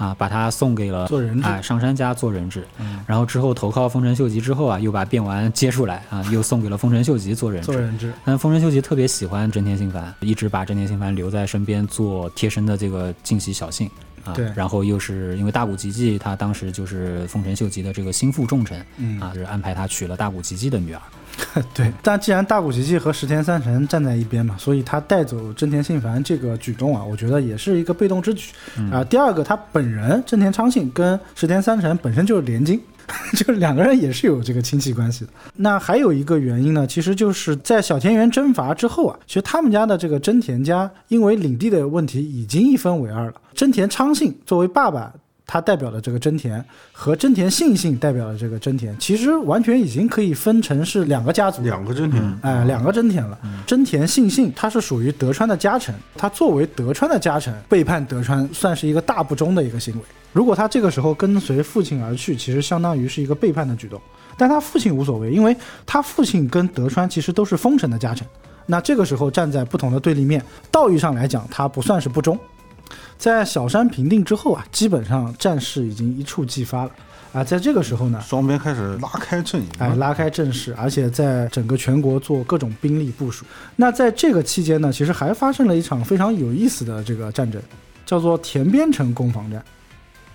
[0.00, 2.66] 啊，把他送给了做人质哎上杉家做人质。
[3.06, 7.66] 然后之后投靠丰臣秀吉之后啊，又把变丸接出来啊，又送给了丰臣秀吉做人质。
[7.66, 13.90] 做人质，但丰臣秀吉特别喜欢真田信繁，一直把真田信繁留在身边做贴身的这个近习小信
[14.24, 14.32] 啊。
[14.32, 21.02] 对然后又是因为大谷吉继他当时就是丰臣秀吉的这个心腹重臣，嗯啊，就是安排他娶了大谷吉继的女儿。
[21.74, 21.92] 对。
[22.02, 28.52] 但既然大谷吉继和石田三成站在一边嘛，所以他带走真田信繁这个举动啊，我觉得也是一个被动之举
[28.92, 29.02] 啊。
[29.04, 32.80] 第二个，他本人真田昌信跟石田三成本身就是连襟。
[33.34, 35.32] 就是两个人也是有这个亲戚关系的。
[35.56, 43.34] 那还有一个原因呢，其实就是在小田园征伐之后啊，其实他们家的这个真田家因为领地的问题已经一分为二了。
[43.52, 45.12] 真田昌信作为爸爸，
[45.52, 51.60] 他代表的这个真田和真田信信代表的这个真田，其实完全已经可以分成是两个家族。
[51.62, 53.36] 两个真田，哎，两个真田了。
[53.66, 60.00] 真田信信他是属于德川的家臣，他作为德川的家臣背叛德川，算是一个大不忠的一个行为。
[60.32, 64.00] 如果他这个时候跟随父亲而去，其实相当于是一个背叛的举动。
[64.36, 68.24] 但他父亲无所谓，因为他父亲跟德川其实都是丰臣的家臣。
[68.66, 70.40] 那这个时候站在不同的对立面，
[70.70, 72.38] 道义上来讲，他不算是不忠。
[73.20, 76.90] 在小山平定之后啊，基本上战事已经一触即发了。
[77.34, 83.44] 啊，在这个时候呢，双边开始拉开阵营了，哎，拉开阵势，而且在整个全国做各种兵力部署。
[83.76, 87.60] 那在这个期间呢，其实还发生了一场非常有意思的这个战争，
[88.06, 89.62] 叫做田边城攻防战。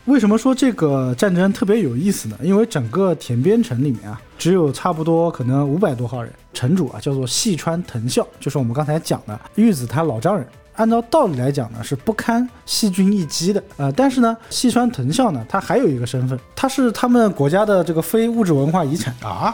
[0.06, 2.38] 为什么说这个战争特别有意思呢？
[2.44, 10.48] 因为整个田边城里面啊，只有差不多可能五百多号人，城主啊叫做细川藤孝，就是我们刚才讲的玉子他老丈人。
[10.76, 13.64] 按照道理来讲呢，是不堪细菌一击的。
[13.78, 19.54] 呃，但是呢，细川藤孝呢，他还有一个身份，他是他们国家的这个非物质文化遗产啊，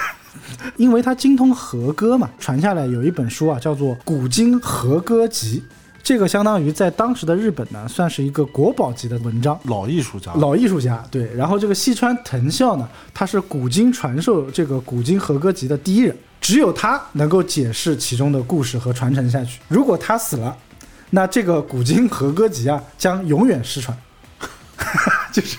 [0.76, 5.62] 因为他精通和歌嘛，传下来有一本书啊，叫做《古今和歌集》，
[6.02, 9.58] 这个相当于在当时的日本呢，算是一个国宝级的文章。
[9.64, 11.30] 老艺术家，老艺术家，对。
[11.34, 16.16] 然后这个细川藤孝呢，他是古今传授这个《古今和歌集》的第一人。
[16.46, 19.58] 只有他能够解释其中的故事和传承下去。
[19.66, 20.56] 如果他死了，
[21.10, 23.98] 那这个古今和歌集啊将永远失传，
[25.32, 25.56] 就是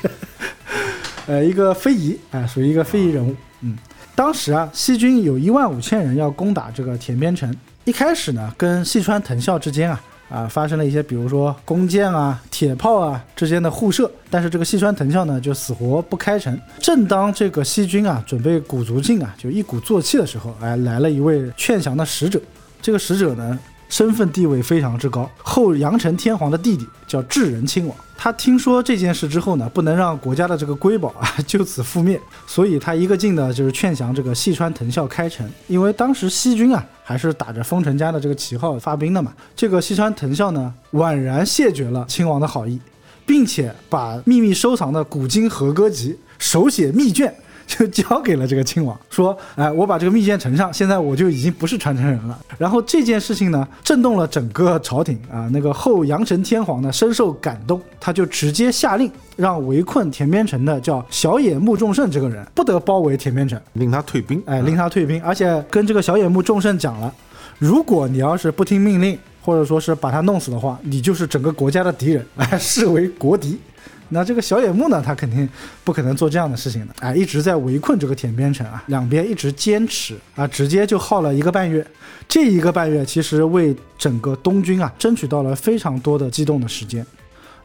[1.26, 3.36] 呃一个非遗啊，属于一个非遗人物。
[3.60, 3.78] 嗯，
[4.16, 7.54] 当时啊，西军有一万五千人要攻打这个田边城。
[7.84, 10.02] 一开始呢，跟细川藤孝之间啊。
[10.30, 16.60] 啊，发生了一些，比如说弓箭啊、铁炮啊之间的互射，但是这个细川藤孝呢就死活不开城。
[16.80, 22.42] 正当这个西军啊准备鼓足劲啊，就一鼓作气的时候，哎，来了一位劝降的使者。
[22.82, 23.58] 这个使者呢。
[23.90, 27.96] 身份地位非常之高，后阳城天皇的弟弟叫智仁亲王。
[28.20, 35.48] 他听说这件事之后呢，不能让国家的这个瑰宝啊 就此覆灭，所以他一个劲的就是劝降这个细川藤孝开城。
[35.68, 39.32] 因为当时西军啊还是打着丰臣家的这个旗号发兵的嘛。
[39.56, 42.80] 这个细川藤孝呢婉然谢绝了亲王的好意，
[43.26, 47.34] 并且把秘密收藏的古今和歌集手写密卷。
[47.78, 55.50] 就交给了这个亲王，说：“哎，我把这个密件呈上，现在我就已经不是传承人了。”然后这件事情呢，震动了整个朝廷啊。
[55.52, 64.42] 那个后阳城天皇呢，深受感动，他就直接下令，让围困田边城的叫小野木重胜这个人不得包围田边城，令他退兵。
[64.46, 67.14] 哎，令他退兵，而且跟这个小野木重胜讲了，
[67.60, 73.60] 如果你要是不听命令，或者说是把他弄死的话，你就是整个国家的敌人，哎，视为国敌。
[74.10, 75.48] 那这个小野木呢，他肯定
[75.84, 81.86] 不可能做这样的事情的，哎，一直在围困这个田边城啊，两边一直坚持啊，直接就耗了一个半月。
[82.28, 87.06] 这一个半月其实为整个东军啊争取到了非常多的机动的时间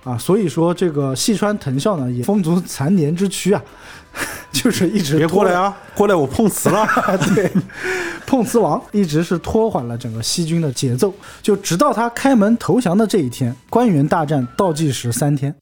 [0.05, 3.63] 啊，所以说这个细川藤孝呢也风烛残年之躯啊，
[4.53, 6.87] 就是一直别过来啊，过来我碰瓷了，
[7.35, 7.51] 对，
[8.27, 15.55] 碰瓷王一直是拖缓了整个西军的节奏，就直到他开门投降的这一天，官员大战倒计时三天。